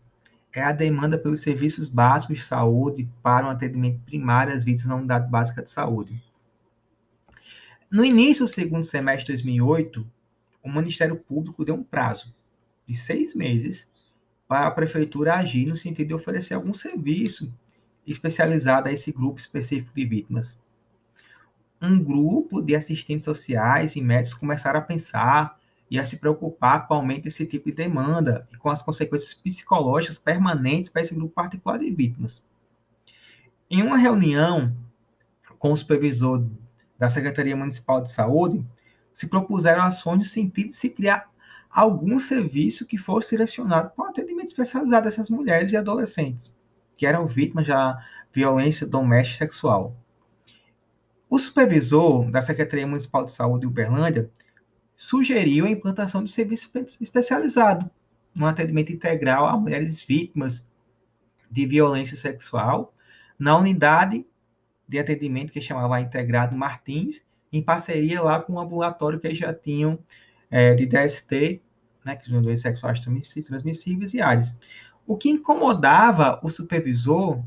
é 0.51 0.61
a 0.61 0.71
demanda 0.71 1.17
pelos 1.17 1.41
serviços 1.41 1.87
básicos 1.87 2.37
de 2.37 2.43
saúde 2.43 3.09
para 3.21 3.45
um 3.45 3.49
atendimento 3.49 3.99
primário 4.01 4.53
às 4.53 4.63
vítimas 4.63 4.87
na 4.87 4.95
unidade 4.95 5.29
básica 5.29 5.61
de 5.61 5.69
saúde. 5.69 6.21
No 7.89 8.03
início 8.03 8.45
do 8.45 8.49
segundo 8.49 8.83
semestre 8.83 9.27
de 9.27 9.43
2008, 9.43 10.05
o 10.61 10.69
Ministério 10.69 11.15
Público 11.15 11.63
deu 11.63 11.75
um 11.75 11.83
prazo 11.83 12.33
de 12.85 12.93
seis 12.95 13.33
meses 13.33 13.89
para 14.47 14.67
a 14.67 14.71
Prefeitura 14.71 15.35
agir 15.35 15.65
no 15.65 15.77
sentido 15.77 16.07
de 16.07 16.13
oferecer 16.13 16.53
algum 16.53 16.73
serviço 16.73 17.53
especializado 18.05 18.89
a 18.89 18.91
esse 18.91 19.11
grupo 19.11 19.39
específico 19.39 19.93
de 19.93 20.05
vítimas 20.05 20.59
um 21.81 22.03
grupo 22.03 22.61
de 22.61 22.75
assistentes 22.75 23.25
sociais 23.25 23.95
e 23.95 24.01
médicos 24.01 24.33
começaram 24.33 24.79
a 24.79 24.83
pensar 24.83 25.59
e 25.89 25.99
a 25.99 26.05
se 26.05 26.17
preocupar 26.17 26.87
com 26.87 26.93
o 26.93 26.97
aumento 26.97 27.23
desse 27.23 27.45
tipo 27.45 27.69
de 27.69 27.75
demanda 27.75 28.47
e 28.51 28.57
com 28.57 28.69
as 28.69 28.81
consequências 28.81 29.33
psicológicas 29.33 30.17
permanentes 30.17 30.89
para 30.89 31.01
esse 31.01 31.15
grupo 31.15 31.33
particular 31.33 31.79
de 31.79 31.89
vítimas. 31.89 32.43
Em 33.69 33.81
uma 33.81 33.97
reunião 33.97 34.75
com 35.57 35.71
o 35.71 35.77
supervisor 35.77 36.45
da 36.97 37.09
Secretaria 37.09 37.55
Municipal 37.55 38.01
de 38.01 38.11
Saúde, 38.11 38.65
se 39.13 39.27
propuseram 39.27 39.83
ações 39.83 40.17
no 40.17 40.23
sentido 40.23 40.67
de 40.67 40.75
se 40.75 40.89
criar 40.89 41.29
algum 41.69 42.19
serviço 42.19 42.85
que 42.85 42.97
fosse 42.97 43.31
direcionado 43.31 43.91
para 43.95 44.05
o 44.05 44.09
atendimento 44.09 44.47
especializado 44.47 45.05
dessas 45.05 45.29
mulheres 45.29 45.71
e 45.71 45.77
adolescentes 45.77 46.55
que 46.97 47.05
eram 47.05 47.27
vítimas 47.27 47.67
da 47.67 48.03
violência 48.33 48.85
doméstica 48.85 49.35
e 49.35 49.37
sexual. 49.37 49.95
O 51.29 51.37
supervisor 51.37 52.29
da 52.31 52.41
Secretaria 52.41 52.87
Municipal 52.87 53.23
de 53.23 53.31
Saúde 53.31 53.61
de 53.61 53.67
Uberlândia 53.67 54.29
sugeriu 54.97 55.67
a 55.67 55.69
implantação 55.69 56.23
de 56.23 56.31
serviço 56.31 56.71
especializado 56.99 57.87
no 58.33 58.47
atendimento 58.47 58.91
integral 58.91 59.45
a 59.45 59.55
mulheres 59.55 60.01
vítimas 60.01 60.65
de 61.51 61.67
violência 61.67 62.17
sexual 62.17 62.91
na 63.37 63.55
unidade 63.55 64.25
de 64.87 64.97
atendimento 64.97 65.53
que 65.53 65.61
chamava 65.61 66.01
Integrado 66.01 66.55
Martins, 66.55 67.23
em 67.53 67.61
parceria 67.61 68.23
lá 68.23 68.41
com 68.41 68.53
o 68.53 68.59
ambulatório 68.59 69.19
que 69.19 69.27
eles 69.27 69.37
já 69.37 69.53
tinham 69.53 69.99
é, 70.49 70.73
de 70.73 70.87
DST, 70.87 71.61
né, 72.03 72.15
que 72.15 72.27
são 72.27 72.41
doenças 72.41 72.61
sexuais 72.61 72.99
transmissíveis 72.99 74.15
e 74.15 74.21
AIDS. 74.21 74.55
O 75.05 75.15
que 75.15 75.29
incomodava 75.29 76.39
o 76.41 76.49
supervisor 76.49 77.43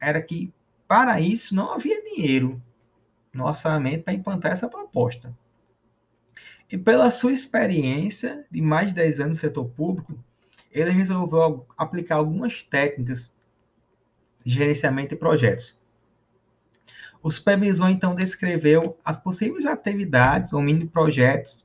era 0.00 0.22
que, 0.22 0.50
para 0.88 1.20
isso, 1.20 1.54
não 1.54 1.72
havia 1.72 2.02
dinheiro 2.02 2.60
no 3.32 3.44
orçamento 3.44 4.04
para 4.04 4.14
implantar 4.14 4.52
essa 4.52 4.68
proposta. 4.68 5.36
E 6.72 6.78
pela 6.78 7.10
sua 7.10 7.34
experiência 7.34 8.46
de 8.50 8.62
mais 8.62 8.88
de 8.88 8.94
10 8.94 9.20
anos 9.20 9.36
no 9.36 9.40
setor 9.42 9.66
público, 9.66 10.18
ele 10.70 10.90
resolveu 10.90 11.66
aplicar 11.76 12.14
algumas 12.16 12.62
técnicas 12.62 13.30
de 14.42 14.54
gerenciamento 14.54 15.10
de 15.10 15.16
projetos. 15.16 15.78
O 17.22 17.30
supervisor 17.30 17.90
então 17.90 18.14
descreveu 18.14 18.96
as 19.04 19.18
possíveis 19.18 19.66
atividades 19.66 20.54
ou 20.54 20.62
mini 20.62 20.86
projetos 20.86 21.62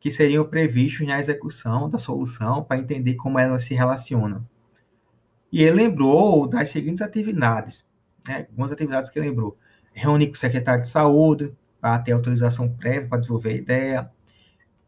que 0.00 0.10
seriam 0.10 0.44
previstos 0.44 1.06
na 1.06 1.20
execução 1.20 1.88
da 1.88 1.96
solução 1.96 2.64
para 2.64 2.80
entender 2.80 3.14
como 3.14 3.38
ela 3.38 3.56
se 3.56 3.72
relaciona. 3.72 4.44
E 5.52 5.62
ele 5.62 5.82
lembrou 5.82 6.48
das 6.48 6.70
seguintes 6.70 7.02
atividades, 7.02 7.88
né? 8.26 8.48
algumas 8.50 8.72
atividades 8.72 9.08
que 9.10 9.18
ele 9.20 9.28
lembrou 9.28 9.56
reunir 9.92 10.26
com 10.26 10.32
o 10.32 10.36
secretário 10.36 10.82
de 10.82 10.88
saúde 10.88 11.54
para 11.80 12.00
ter 12.00 12.12
autorização 12.12 12.68
prévia 12.68 13.06
para 13.06 13.18
desenvolver 13.18 13.50
a 13.50 13.56
ideia, 13.56 14.10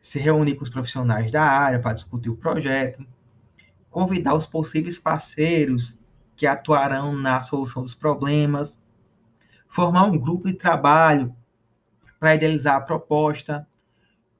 se 0.03 0.19
reunir 0.19 0.57
com 0.57 0.65
os 0.65 0.69
profissionais 0.69 1.31
da 1.31 1.43
área 1.43 1.81
para 1.81 1.95
discutir 1.95 2.29
o 2.29 2.37
projeto, 2.37 3.07
convidar 3.89 4.35
os 4.35 4.47
possíveis 4.47 4.99
parceiros 4.99 5.97
que 6.37 6.47
atuarão 6.47 7.15
na 7.15 7.41
solução 7.41 7.83
dos 7.83 7.95
problemas, 7.95 8.79
formar 9.69 10.05
um 10.05 10.19
grupo 10.19 10.49
de 10.49 10.55
trabalho 10.55 11.35
para 12.19 12.35
idealizar 12.35 12.75
a 12.75 12.81
proposta, 12.81 13.67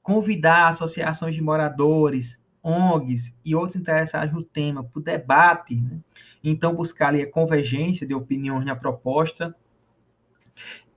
convidar 0.01 0.67
associações 0.67 1.33
de 1.33 1.41
moradores, 1.41 2.37
ONGs 2.61 3.35
e 3.43 3.55
outros 3.55 3.77
interessados 3.77 4.33
no 4.33 4.43
tema 4.43 4.83
para 4.83 4.99
o 4.99 5.03
debate, 5.03 5.75
né? 5.75 5.99
então 6.43 6.75
buscar 6.75 7.07
ali 7.07 7.21
a 7.21 7.31
convergência 7.31 8.05
de 8.05 8.13
opiniões 8.13 8.65
na 8.65 8.75
proposta 8.75 9.55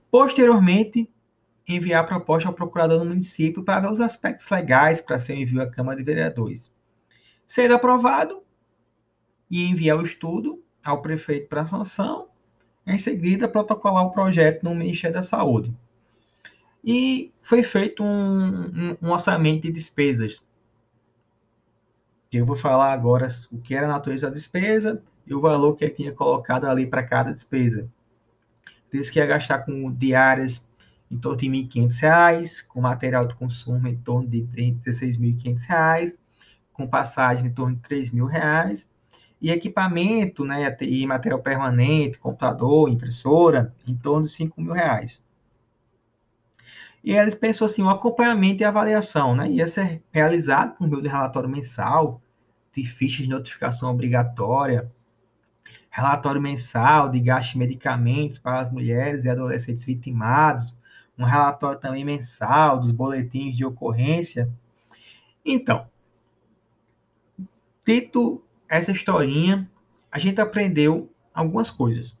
Posteriormente, 0.09 1.09
enviar 1.67 2.03
a 2.03 2.07
proposta 2.07 2.47
ao 2.47 2.53
procurador 2.53 2.99
do 2.99 3.05
município 3.05 3.63
para 3.63 3.81
ver 3.81 3.91
os 3.91 3.99
aspectos 3.99 4.49
legais 4.49 5.01
para 5.01 5.19
ser 5.19 5.35
envio 5.35 5.61
à 5.61 5.69
Câmara 5.69 5.97
de 5.97 6.03
Vereadores. 6.03 6.73
Sendo 7.45 7.73
aprovado, 7.73 8.41
e 9.49 9.63
enviar 9.63 9.97
o 9.97 10.03
estudo 10.03 10.61
ao 10.83 11.01
prefeito 11.01 11.47
para 11.47 11.65
sanção, 11.65 12.27
em 12.85 12.97
seguida 12.97 13.47
protocolar 13.47 14.05
o 14.05 14.11
projeto 14.11 14.63
no 14.63 14.75
Ministério 14.75 15.13
da 15.13 15.23
Saúde. 15.23 15.73
E 16.83 17.31
foi 17.41 17.63
feito 17.63 18.03
um, 18.03 18.65
um, 18.65 18.97
um 19.01 19.11
orçamento 19.11 19.63
de 19.63 19.71
despesas. 19.71 20.43
Eu 22.31 22.45
vou 22.45 22.57
falar 22.57 22.91
agora 22.91 23.27
o 23.51 23.57
que 23.57 23.73
era 23.73 23.85
a 23.85 23.91
natureza 23.91 24.27
da 24.27 24.33
despesa 24.33 25.01
e 25.25 25.33
o 25.33 25.41
valor 25.41 25.75
que 25.75 25.85
ele 25.85 25.93
tinha 25.93 26.11
colocado 26.11 26.65
ali 26.65 26.85
para 26.85 27.03
cada 27.03 27.31
despesa 27.31 27.89
disse 28.91 29.11
que 29.11 29.19
ia 29.19 29.25
gastar 29.25 29.59
com 29.59 29.91
diárias 29.91 30.66
em 31.09 31.17
torno 31.17 31.37
de 31.37 31.47
R$ 31.47 31.63
1.500, 31.63 32.65
com 32.67 32.81
material 32.81 33.27
de 33.27 33.35
consumo 33.35 33.87
em 33.87 33.95
torno 33.95 34.27
de 34.27 34.41
R$ 34.41 34.75
16.500, 34.85 36.17
com 36.73 36.87
passagem 36.87 37.47
em 37.47 37.53
torno 37.53 37.75
de 37.75 37.95
R$ 37.95 38.01
3.000, 38.01 38.85
e 39.39 39.51
equipamento, 39.51 40.43
né, 40.43 40.75
e 40.81 41.05
material 41.05 41.39
permanente, 41.39 42.17
computador, 42.17 42.89
impressora, 42.89 43.73
em 43.87 43.95
torno 43.95 44.25
de 44.25 44.43
R$ 44.43 44.51
5.000. 44.57 45.21
E 47.03 47.13
eles 47.13 47.35
pensam 47.35 47.67
assim, 47.67 47.83
o 47.83 47.89
acompanhamento 47.89 48.61
e 48.61 48.65
avaliação, 48.65 49.35
né, 49.35 49.49
ia 49.49 49.67
ser 49.67 50.01
realizado 50.11 50.75
por 50.75 50.87
meio 50.87 51.01
de 51.01 51.07
relatório 51.07 51.47
mensal, 51.47 52.21
de 52.73 52.85
ficha 52.85 53.23
de 53.23 53.29
notificação 53.29 53.89
obrigatória, 53.89 54.91
relatório 55.89 56.39
mensal 56.39 57.09
de 57.09 57.19
gasto 57.19 57.53
de 57.53 57.57
medicamentos 57.57 58.37
para 58.37 58.59
as 58.59 58.71
mulheres 58.71 59.25
e 59.25 59.29
adolescentes 59.29 59.83
vitimados, 59.83 60.76
um 61.17 61.25
relatório 61.25 61.79
também 61.79 62.05
mensal 62.05 62.79
dos 62.79 62.91
boletins 62.91 63.55
de 63.55 63.65
ocorrência. 63.65 64.51
Então, 65.43 65.89
dito 67.85 68.43
essa 68.69 68.91
historinha, 68.91 69.69
a 70.11 70.19
gente 70.19 70.39
aprendeu 70.39 71.11
algumas 71.33 71.71
coisas 71.71 72.19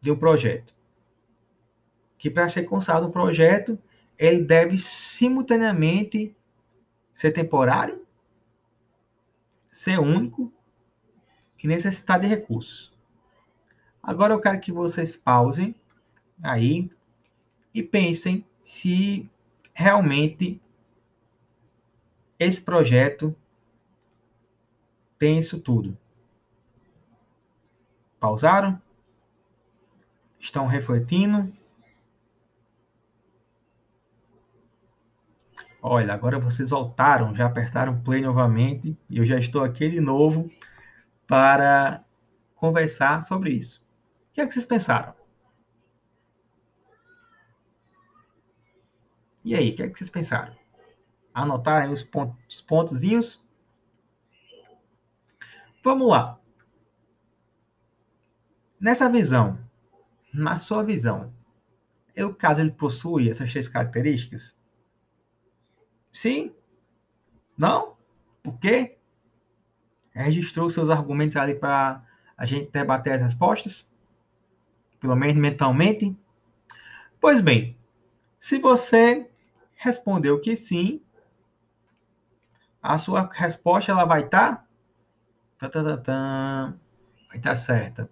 de 0.00 0.10
um 0.10 0.16
projeto. 0.16 0.74
Que 2.16 2.30
para 2.30 2.48
ser 2.48 2.64
constado 2.64 3.06
um 3.06 3.10
projeto, 3.10 3.78
ele 4.16 4.42
deve 4.42 4.78
simultaneamente 4.78 6.34
ser 7.14 7.32
temporário, 7.32 8.04
ser 9.70 9.98
único 9.98 10.52
e 11.62 11.68
necessitar 11.68 12.18
de 12.20 12.26
recursos. 12.26 12.92
Agora 14.02 14.32
eu 14.32 14.40
quero 14.40 14.60
que 14.60 14.72
vocês 14.72 15.16
pausem 15.16 15.74
aí 16.42 16.90
e 17.78 17.82
pensem 17.82 18.44
se 18.64 19.30
realmente 19.72 20.60
esse 22.36 22.60
projeto 22.60 23.34
tem 25.16 25.38
isso 25.38 25.60
tudo. 25.60 25.96
Pausaram? 28.18 28.80
Estão 30.40 30.66
refletindo? 30.66 31.52
Olha, 35.80 36.12
agora 36.12 36.40
vocês 36.40 36.70
voltaram, 36.70 37.34
já 37.34 37.46
apertaram 37.46 38.00
play 38.00 38.20
novamente 38.20 38.96
e 39.08 39.18
eu 39.18 39.24
já 39.24 39.38
estou 39.38 39.62
aqui 39.62 39.88
de 39.88 40.00
novo 40.00 40.50
para 41.26 42.04
conversar 42.56 43.22
sobre 43.22 43.50
isso. 43.50 43.80
O 44.30 44.34
que 44.34 44.40
é 44.40 44.46
que 44.46 44.52
vocês 44.52 44.66
pensaram? 44.66 45.17
E 49.48 49.54
aí, 49.54 49.70
o 49.70 49.76
que 49.76 49.82
é 49.82 49.88
que 49.88 49.96
vocês 49.96 50.10
pensaram? 50.10 50.54
Anotaram 51.32 51.90
os, 51.90 52.02
pontos, 52.02 52.36
os 52.46 52.60
pontozinhos? 52.60 53.42
Vamos 55.82 56.06
lá. 56.06 56.38
Nessa 58.78 59.08
visão, 59.08 59.58
na 60.30 60.58
sua 60.58 60.82
visão, 60.82 61.32
o 62.14 62.34
caso 62.34 62.60
ele 62.60 62.72
possui 62.72 63.30
essas 63.30 63.50
três 63.50 63.66
características? 63.68 64.54
Sim? 66.12 66.54
Não? 67.56 67.96
Por 68.42 68.58
quê? 68.58 68.98
Registrou 70.10 70.68
seus 70.68 70.90
argumentos 70.90 71.36
ali 71.36 71.54
para 71.54 72.04
a 72.36 72.44
gente 72.44 72.70
debater 72.70 73.14
as 73.14 73.22
respostas? 73.22 73.88
Pelo 75.00 75.16
menos 75.16 75.36
mentalmente? 75.36 76.14
Pois 77.18 77.40
bem, 77.40 77.78
se 78.38 78.58
você 78.58 79.26
respondeu 79.78 80.40
que 80.40 80.56
sim, 80.56 81.00
a 82.82 82.98
sua 82.98 83.30
resposta 83.32 83.92
ela 83.92 84.04
vai 84.04 84.24
estar 84.24 84.66
tá, 85.58 86.74
vai 87.28 87.36
estar 87.36 87.56
certa. 87.56 88.10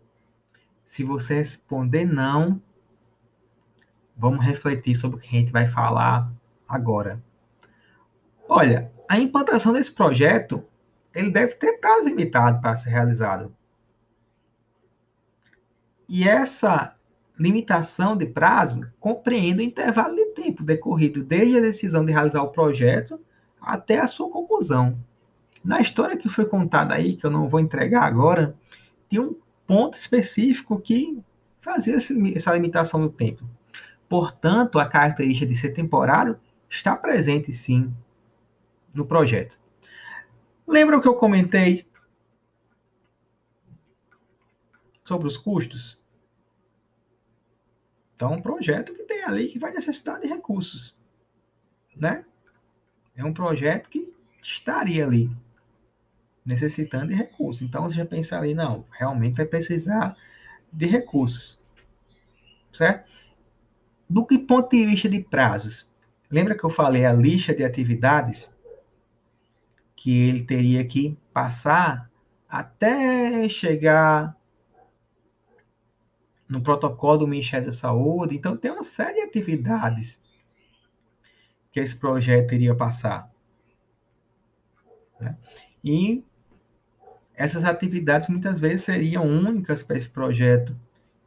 Se 0.84 1.02
você 1.02 1.34
responder 1.34 2.04
não, 2.04 2.62
vamos 4.16 4.44
refletir 4.44 4.94
sobre 4.94 5.18
o 5.18 5.20
que 5.20 5.28
a 5.28 5.40
gente 5.40 5.52
vai 5.52 5.66
falar 5.66 6.32
agora. 6.68 7.22
Olha, 8.48 8.92
a 9.08 9.18
implantação 9.18 9.72
desse 9.72 9.92
projeto, 9.92 10.64
ele 11.12 11.30
deve 11.30 11.54
ter 11.54 11.78
prazo 11.78 12.08
limitado 12.08 12.60
para 12.60 12.76
ser 12.76 12.90
realizado. 12.90 13.54
E 16.08 16.28
essa 16.28 16.96
limitação 17.36 18.16
de 18.16 18.26
prazo 18.26 18.88
compreende 19.00 19.60
o 19.60 19.64
intervalo 19.64 20.14
de 20.14 20.25
tempo 20.36 20.62
decorrido 20.62 21.24
desde 21.24 21.56
a 21.56 21.60
decisão 21.60 22.04
de 22.04 22.12
realizar 22.12 22.42
o 22.42 22.50
projeto 22.50 23.18
até 23.60 23.98
a 23.98 24.06
sua 24.06 24.30
conclusão. 24.30 24.98
Na 25.64 25.80
história 25.80 26.16
que 26.16 26.28
foi 26.28 26.44
contada 26.44 26.94
aí, 26.94 27.16
que 27.16 27.24
eu 27.24 27.30
não 27.30 27.48
vou 27.48 27.58
entregar 27.58 28.04
agora, 28.04 28.54
tem 29.08 29.18
um 29.18 29.34
ponto 29.66 29.94
específico 29.94 30.78
que 30.78 31.18
fazia 31.60 31.96
essa 31.96 32.52
limitação 32.52 33.00
do 33.00 33.08
tempo. 33.10 33.44
Portanto, 34.08 34.78
a 34.78 34.86
característica 34.86 35.46
de 35.46 35.56
ser 35.56 35.70
temporário 35.70 36.38
está 36.70 36.94
presente 36.94 37.52
sim 37.52 37.92
no 38.94 39.04
projeto. 39.04 39.58
Lembra 40.66 40.98
o 40.98 41.00
que 41.00 41.08
eu 41.08 41.14
comentei 41.14 41.86
sobre 45.02 45.26
os 45.26 45.36
custos? 45.36 45.98
Então, 48.16 48.32
um 48.32 48.40
projeto 48.40 48.94
que 48.94 49.02
tem 49.02 49.22
ali 49.24 49.48
que 49.48 49.58
vai 49.58 49.70
necessitar 49.72 50.18
de 50.18 50.26
recursos, 50.26 50.96
né? 51.94 52.24
É 53.14 53.22
um 53.22 53.32
projeto 53.32 53.90
que 53.90 54.10
estaria 54.42 55.04
ali 55.04 55.30
necessitando 56.44 57.08
de 57.08 57.14
recursos. 57.14 57.60
Então, 57.60 57.82
você 57.82 57.96
já 57.96 58.06
pensa 58.06 58.38
ali, 58.38 58.54
não, 58.54 58.86
realmente 58.90 59.36
vai 59.36 59.44
precisar 59.44 60.16
de 60.72 60.86
recursos, 60.86 61.60
certo? 62.72 63.10
Do 64.08 64.24
que 64.24 64.38
ponto 64.38 64.70
de 64.70 64.86
vista 64.86 65.08
de 65.08 65.20
prazos? 65.20 65.90
Lembra 66.30 66.56
que 66.56 66.64
eu 66.64 66.70
falei 66.70 67.04
a 67.04 67.12
lista 67.12 67.54
de 67.54 67.64
atividades 67.64 68.50
que 69.94 70.28
ele 70.28 70.44
teria 70.44 70.86
que 70.86 71.18
passar 71.32 72.10
até 72.48 73.46
chegar 73.48 74.36
no 76.48 76.60
protocolo 76.60 77.18
do 77.18 77.28
Ministério 77.28 77.66
da 77.66 77.72
Saúde. 77.72 78.36
Então, 78.36 78.56
tem 78.56 78.70
uma 78.70 78.82
série 78.82 79.14
de 79.14 79.20
atividades 79.22 80.20
que 81.72 81.80
esse 81.80 81.96
projeto 81.96 82.54
iria 82.54 82.74
passar. 82.74 83.30
Né? 85.20 85.36
E 85.84 86.24
essas 87.34 87.64
atividades 87.64 88.28
muitas 88.28 88.60
vezes 88.60 88.82
seriam 88.82 89.24
únicas 89.24 89.82
para 89.82 89.98
esse 89.98 90.08
projeto 90.08 90.74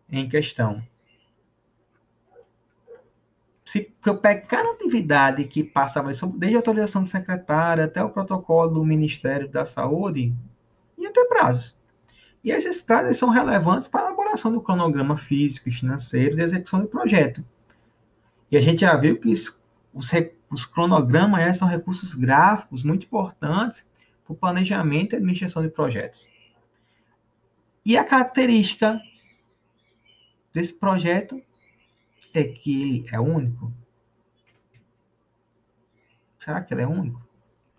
em 0.09 0.27
questão. 0.27 0.83
Se 3.63 3.93
eu 4.03 4.17
pegar 4.17 4.47
cada 4.47 4.71
atividade 4.71 5.43
que 5.43 5.63
passava 5.63 6.09
desde 6.35 6.55
a 6.55 6.59
autorização 6.59 7.03
do 7.03 7.09
secretário 7.09 7.83
até 7.83 8.03
o 8.03 8.09
protocolo 8.09 8.73
do 8.73 8.83
Ministério 8.83 9.47
da 9.47 9.63
Saúde, 9.63 10.33
ia 10.97 11.13
ter 11.13 11.25
prazos. 11.25 11.78
E 12.43 12.51
esses 12.51 12.79
prazos 12.79 13.17
são 13.17 13.29
relevantes 13.29 13.87
para 13.87 14.01
a 14.01 14.05
elaboração 14.07 14.51
do 14.51 14.61
cronograma 14.61 15.17
físico 15.17 15.69
e 15.69 15.71
financeiro 15.71 16.35
de 16.35 16.41
execução 16.41 16.79
do 16.79 16.87
projeto. 16.87 17.43
E 18.49 18.57
a 18.57 18.61
gente 18.61 18.81
já 18.81 18.95
viu 18.95 19.19
que 19.19 19.29
os, 19.29 19.59
os 20.49 20.65
cronogramas 20.65 21.39
né, 21.41 21.53
são 21.53 21.67
recursos 21.67 22.13
gráficos 22.13 22.81
muito 22.81 23.05
importantes 23.05 23.87
para 24.25 24.33
o 24.33 24.35
planejamento 24.37 25.13
e 25.13 25.17
administração 25.17 25.61
de 25.61 25.69
projetos. 25.69 26.27
E 27.85 27.97
a 27.97 28.03
característica 28.03 29.01
desse 30.53 30.73
projeto 30.73 31.41
é 32.33 32.43
que 32.43 32.81
ele 32.81 33.05
é 33.11 33.19
único. 33.19 33.71
Será 36.39 36.61
que 36.61 36.73
ele 36.73 36.81
é 36.81 36.87
único? 36.87 37.21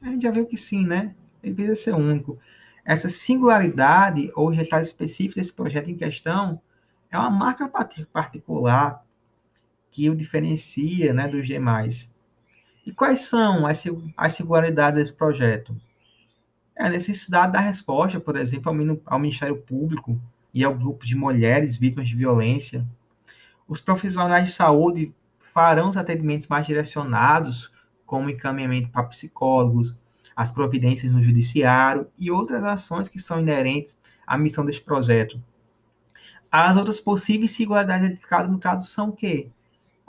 A 0.03 0.07
gente 0.07 0.23
já 0.23 0.31
viu 0.31 0.47
que 0.47 0.57
sim, 0.57 0.87
né? 0.87 1.15
Ele 1.43 1.55
precisa 1.55 1.77
ser 1.77 1.95
único. 1.95 2.39
Essa 2.85 3.09
singularidade 3.09 4.31
ou 4.35 4.49
resultado 4.49 4.83
específico 4.83 5.37
desse 5.37 5.53
projeto 5.53 5.91
em 5.91 5.97
questão 5.97 6.61
é 7.11 7.19
uma 7.19 7.31
marca 7.31 7.69
particular 8.13 9.05
que 9.91 10.09
o 10.09 10.15
diferencia 10.15 11.13
né, 11.13 11.29
dos 11.29 11.47
demais. 11.47 12.11
E 12.87 12.93
quais 12.93 13.21
são 13.21 13.67
as, 13.67 13.85
singularidades 14.33 14.97
desse 14.97 15.13
projeto? 15.13 15.77
É 16.77 16.87
a 16.87 16.91
necessidade 16.91 17.53
da 17.53 17.61
resposta, 17.61 18.19
por 18.19 18.37
exemplo, 18.37 18.71
ao, 18.71 19.15
ao 19.15 19.19
Ministério 19.19 19.57
Público 19.57 20.21
e 20.55 20.65
ao 20.65 20.75
grupo 20.75 21.05
de 21.05 21.15
mulheres 21.15 21.77
vítimas 21.77 22.09
de 22.09 22.17
violência. 22.17 22.87
Os 23.69 23.81
profissionais 23.81 24.47
de 24.47 24.53
saúde 24.53 25.15
farão 25.39 25.89
os 25.89 25.97
atendimentos 25.97 26.49
mais 26.49 26.67
direcionados, 26.67 27.71
como 28.07 28.31
encaminhamento 28.31 28.89
para 28.89 29.05
psicólogos, 29.05 29.97
as 30.41 30.51
providências 30.51 31.13
no 31.13 31.23
judiciário 31.23 32.07
e 32.19 32.31
outras 32.31 32.65
ações 32.65 33.09
que 33.09 33.19
são 33.19 33.41
inerentes 33.41 34.01
à 34.27 34.39
missão 34.39 34.65
deste 34.65 34.83
projeto. 34.83 35.43
As 36.51 36.77
outras 36.77 37.01
possíveis 37.01 37.51
singularidades 37.51 38.07
identificadas 38.07 38.51
no 38.51 38.59
caso 38.59 38.87
são 38.87 39.11
o 39.11 39.13
quê? 39.13 39.51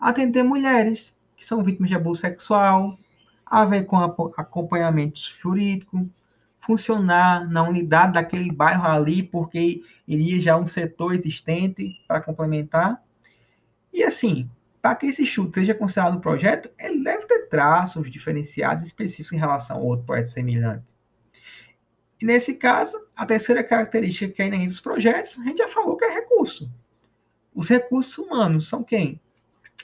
atender 0.02 0.42
mulheres 0.42 1.16
que 1.38 1.46
são 1.46 1.64
vítimas 1.64 1.90
de 1.90 1.96
abuso 1.96 2.22
sexual, 2.22 2.98
haver 3.46 3.86
com 3.86 3.98
acompanhamento 3.98 5.20
jurídico, 5.40 6.10
funcionar 6.58 7.48
na 7.48 7.64
unidade 7.64 8.14
daquele 8.14 8.52
bairro 8.52 8.86
ali, 8.86 9.22
porque 9.22 9.84
iria 10.08 10.40
já 10.40 10.58
um 10.58 10.66
setor 10.66 11.14
existente 11.14 12.02
para 12.08 12.22
complementar. 12.22 13.04
E 13.94 14.04
assim, 14.04 14.50
para 14.82 14.96
que 14.96 15.06
esse 15.06 15.26
chute 15.26 15.56
seja 15.56 15.76
considerado 15.76 16.18
um 16.18 16.22
projeto, 16.22 16.72
ele 16.80 17.04
deve 17.04 17.26
ter 17.26 17.48
traços 17.48 18.10
diferenciados 18.10 18.84
específicos 18.84 19.34
em 19.34 19.40
relação 19.40 19.78
ao 19.78 19.86
outro 19.86 20.06
projeto 20.06 20.30
semelhante. 20.30 20.86
E 22.20 22.26
nesse 22.26 22.56
caso, 22.56 23.00
a 23.16 23.26
terceira 23.26 23.64
característica 23.64 24.32
que 24.32 24.42
é 24.42 24.48
inerente 24.48 24.70
dos 24.70 24.80
projetos, 24.80 25.38
a 25.40 25.44
gente 25.44 25.58
já 25.58 25.68
falou 25.68 25.98
que 25.98 26.06
é 26.06 26.14
recurso. 26.14 26.72
Os 27.54 27.68
recursos 27.68 28.18
humanos 28.18 28.68
são 28.68 28.84
quem? 28.84 29.20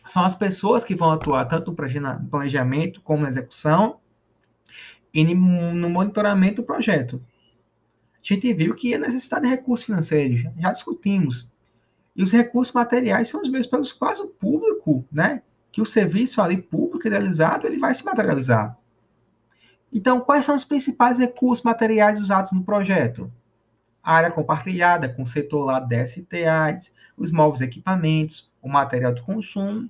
São 0.08 0.24
as 0.24 0.36
pessoas 0.36 0.84
que 0.84 0.96
vão 0.96 1.12
atuar 1.12 1.46
tanto 1.46 1.72
no 1.72 2.30
planejamento 2.30 3.02
como 3.02 3.24
na 3.24 3.30
execução 3.30 4.00
e 5.14 5.24
no 5.24 5.90
monitoramento 5.90 6.62
do 6.62 6.66
projeto. 6.66 7.22
A 8.14 8.34
gente 8.34 8.54
viu 8.54 8.76
que 8.76 8.94
é 8.94 8.98
necessidade 8.98 9.44
de 9.44 9.50
recursos 9.50 9.86
financeiros, 9.86 10.44
já 10.60 10.72
discutimos. 10.72 11.48
E 12.18 12.24
os 12.24 12.32
recursos 12.32 12.74
materiais 12.74 13.28
são 13.28 13.40
os 13.40 13.48
meios 13.48 13.68
pelos 13.68 13.94
quais 13.94 14.20
o 14.20 14.28
público, 14.28 15.06
né, 15.12 15.44
que 15.72 15.80
o 15.80 15.86
serviço 15.86 16.42
ali 16.42 16.60
público 16.60 17.08
idealizado, 17.08 17.68
ele 17.68 17.78
vai 17.78 17.94
se 17.94 18.04
materializar. 18.04 18.76
Então, 19.94 20.20
quais 20.20 20.44
são 20.44 20.56
os 20.56 20.66
principais 20.66 21.20
recursos 21.20 21.64
materiais 21.64 22.20
usados 22.20 22.52
no 22.52 22.64
projeto? 22.64 23.32
A 24.02 24.16
área 24.16 24.32
compartilhada 24.32 25.08
com 25.08 25.22
o 25.22 25.28
setor 25.28 25.64
lá 25.64 25.80
DST-AIDS, 25.80 26.92
os 27.16 27.32
móveis 27.32 27.62
equipamentos, 27.62 28.52
o 28.62 28.68
material 28.68 29.14
de 29.14 29.22
consumo. 29.22 29.88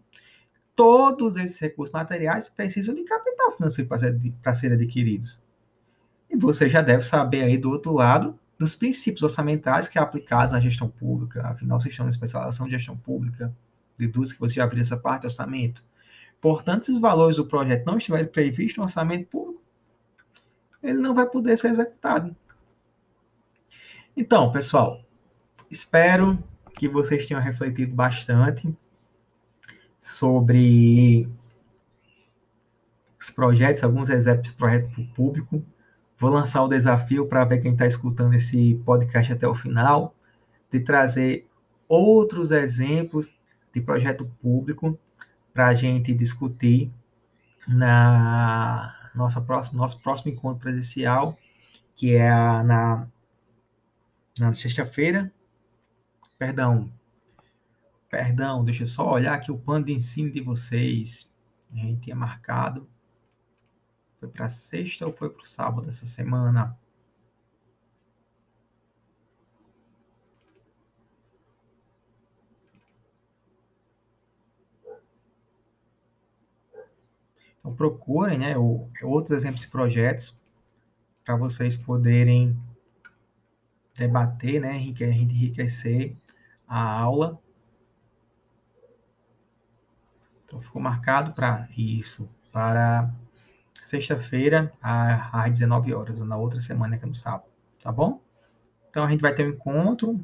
Todos 0.75 1.37
esses 1.37 1.57
recursos 1.57 1.93
materiais 1.93 2.49
precisam 2.49 2.93
de 2.93 3.03
capital 3.03 3.51
financeiro 3.51 3.87
para 3.87 3.97
ser, 3.97 4.19
ser 4.55 4.73
adquiridos. 4.73 5.41
E 6.29 6.35
você 6.35 6.67
já 6.67 6.81
deve 6.81 7.03
saber 7.03 7.43
aí 7.43 7.57
do 7.57 7.69
outro 7.69 7.93
lado 7.93 8.37
dos 8.57 8.75
princípios 8.75 9.23
orçamentários 9.23 9.87
que 9.87 9.97
é 9.97 10.01
aplicados 10.01 10.51
na 10.51 10.59
gestão 10.59 10.89
pública. 10.89 11.47
Afinal, 11.47 11.79
vocês 11.79 11.93
estão 11.93 12.05
na 12.05 12.09
especialização 12.09 12.65
de 12.65 12.73
gestão 12.73 12.97
pública. 12.97 13.53
Deduz 13.97 14.33
que 14.33 14.39
você 14.39 14.55
já 14.55 14.65
viu 14.65 14.81
essa 14.81 14.97
parte 14.97 15.21
do 15.21 15.25
orçamento. 15.25 15.83
Portanto, 16.41 16.85
se 16.85 16.91
os 16.91 16.99
valores 16.99 17.37
do 17.37 17.45
projeto 17.45 17.85
não 17.85 17.97
estiverem 17.97 18.27
previstos 18.27 18.77
no 18.77 18.83
orçamento 18.83 19.27
público, 19.27 19.61
ele 20.81 20.99
não 20.99 21.13
vai 21.13 21.27
poder 21.27 21.57
ser 21.57 21.69
executado. 21.69 22.35
Então, 24.15 24.51
pessoal, 24.51 25.03
espero 25.69 26.43
que 26.77 26.87
vocês 26.87 27.25
tenham 27.25 27.41
refletido 27.41 27.93
bastante 27.93 28.75
sobre 29.99 31.27
os 33.19 33.29
projetos, 33.29 33.83
alguns 33.83 34.09
exemplos 34.09 34.49
de 34.49 34.55
projeto 34.55 35.07
público. 35.15 35.63
Vou 36.17 36.31
lançar 36.31 36.63
o 36.63 36.67
desafio 36.67 37.27
para 37.27 37.45
ver 37.45 37.61
quem 37.61 37.73
está 37.73 37.85
escutando 37.85 38.33
esse 38.33 38.75
podcast 38.85 39.33
até 39.33 39.47
o 39.47 39.53
final, 39.53 40.15
de 40.71 40.79
trazer 40.79 41.47
outros 41.87 42.51
exemplos 42.51 43.31
de 43.71 43.81
projeto 43.81 44.25
público 44.41 44.97
para 45.53 45.67
a 45.67 45.73
gente 45.75 46.13
discutir 46.13 46.91
na 47.67 48.93
nossa 49.15 49.41
próxima, 49.41 49.79
nosso 49.79 50.01
próximo 50.01 50.31
encontro 50.31 50.59
presencial, 50.59 51.37
que 51.95 52.15
é 52.15 52.29
na, 52.29 53.07
na 54.39 54.53
sexta-feira. 54.53 55.31
Perdão, 56.37 56.91
perdão, 58.09 58.63
deixa 58.63 58.83
eu 58.83 58.87
só 58.87 59.07
olhar 59.09 59.33
aqui 59.33 59.51
o 59.51 59.57
plano 59.57 59.85
de 59.85 59.93
ensino 59.93 60.31
de 60.31 60.41
vocês. 60.41 61.29
A 61.71 61.75
gente 61.75 62.01
tinha 62.01 62.15
marcado. 62.15 62.87
Foi 64.19 64.27
para 64.29 64.49
sexta 64.49 65.05
ou 65.05 65.13
foi 65.13 65.29
para 65.29 65.43
o 65.43 65.45
sábado 65.45 65.87
essa 65.87 66.05
semana? 66.05 66.77
Então, 77.59 77.75
procurem 77.75 78.39
né, 78.39 78.55
outros 78.57 79.31
exemplos 79.31 79.61
de 79.61 79.67
projetos 79.67 80.35
para 81.23 81.35
vocês 81.35 81.75
poderem 81.75 82.57
debater, 83.93 84.61
né, 84.61 84.77
enriquecer 84.77 86.15
a 86.67 86.79
aula. 86.79 87.39
Então, 90.45 90.61
ficou 90.61 90.81
marcado 90.81 91.33
para 91.33 91.67
isso, 91.77 92.29
para 92.51 93.13
sexta-feira, 93.85 94.71
às 94.81 95.51
19 95.51 95.93
horas, 95.93 96.21
na 96.21 96.37
outra 96.37 96.59
semana, 96.59 96.97
que 96.97 97.05
é 97.05 97.07
no 97.07 97.15
sábado, 97.15 97.45
tá 97.81 97.91
bom? 97.91 98.21
Então, 98.89 99.03
a 99.03 99.09
gente 99.09 99.21
vai 99.21 99.33
ter 99.33 99.45
um 99.45 99.49
encontro, 99.51 100.19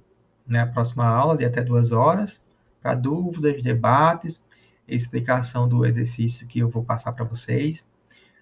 né, 0.45 0.61
a 0.61 0.67
próxima 0.67 1.05
aula, 1.05 1.37
de 1.37 1.45
até 1.45 1.61
duas 1.61 1.91
horas, 1.91 2.41
para 2.81 2.95
dúvidas, 2.95 3.61
debates, 3.61 4.43
explicação 4.87 5.67
do 5.67 5.85
exercício 5.85 6.45
que 6.47 6.59
eu 6.59 6.69
vou 6.69 6.83
passar 6.83 7.13
para 7.13 7.23
vocês. 7.23 7.87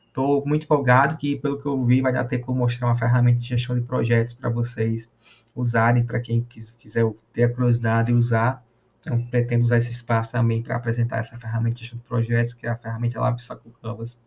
Estou 0.07 0.45
muito 0.45 0.63
empolgado 0.63 1.15
que, 1.17 1.35
pelo 1.37 1.61
que 1.61 1.65
eu 1.65 1.83
vi, 1.85 2.01
vai 2.01 2.11
dar 2.11 2.25
tempo 2.25 2.51
de 2.51 2.57
mostrar 2.57 2.87
uma 2.87 2.97
ferramenta 2.97 3.39
de 3.39 3.47
gestão 3.47 3.75
de 3.75 3.81
projetos 3.81 4.33
para 4.33 4.49
vocês 4.49 5.11
usarem, 5.55 6.03
para 6.03 6.19
quem 6.19 6.41
quiser 6.41 7.05
ter 7.31 7.43
a 7.43 7.53
curiosidade 7.53 8.07
de 8.07 8.13
usar. 8.13 8.63
Então, 9.01 9.25
pretendo 9.27 9.63
usar 9.63 9.77
esse 9.77 9.91
espaço 9.91 10.31
também 10.31 10.61
para 10.61 10.75
apresentar 10.75 11.17
essa 11.17 11.37
ferramenta 11.37 11.75
de 11.75 11.81
gestão 11.81 11.99
de 11.99 12.05
projetos, 12.05 12.53
que 12.53 12.67
é 12.67 12.69
a 12.69 12.77
ferramenta 12.77 13.19
LabSaco 13.19 13.69
Canvas. 13.81 14.19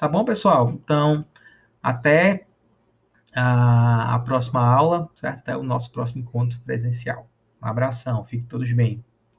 Tá 0.00 0.08
bom, 0.08 0.24
pessoal? 0.24 0.70
Então, 0.70 1.24
até 1.82 2.46
a, 3.34 4.14
a 4.16 4.20
próxima 4.20 4.60
aula, 4.60 5.10
certo? 5.16 5.40
Até 5.40 5.56
o 5.56 5.62
nosso 5.62 5.92
próximo 5.92 6.22
encontro 6.22 6.60
presencial. 6.62 7.28
Um 7.62 7.66
abração, 7.68 8.24
fiquem 8.24 8.46
todos 8.46 8.72
bem. 8.72 9.04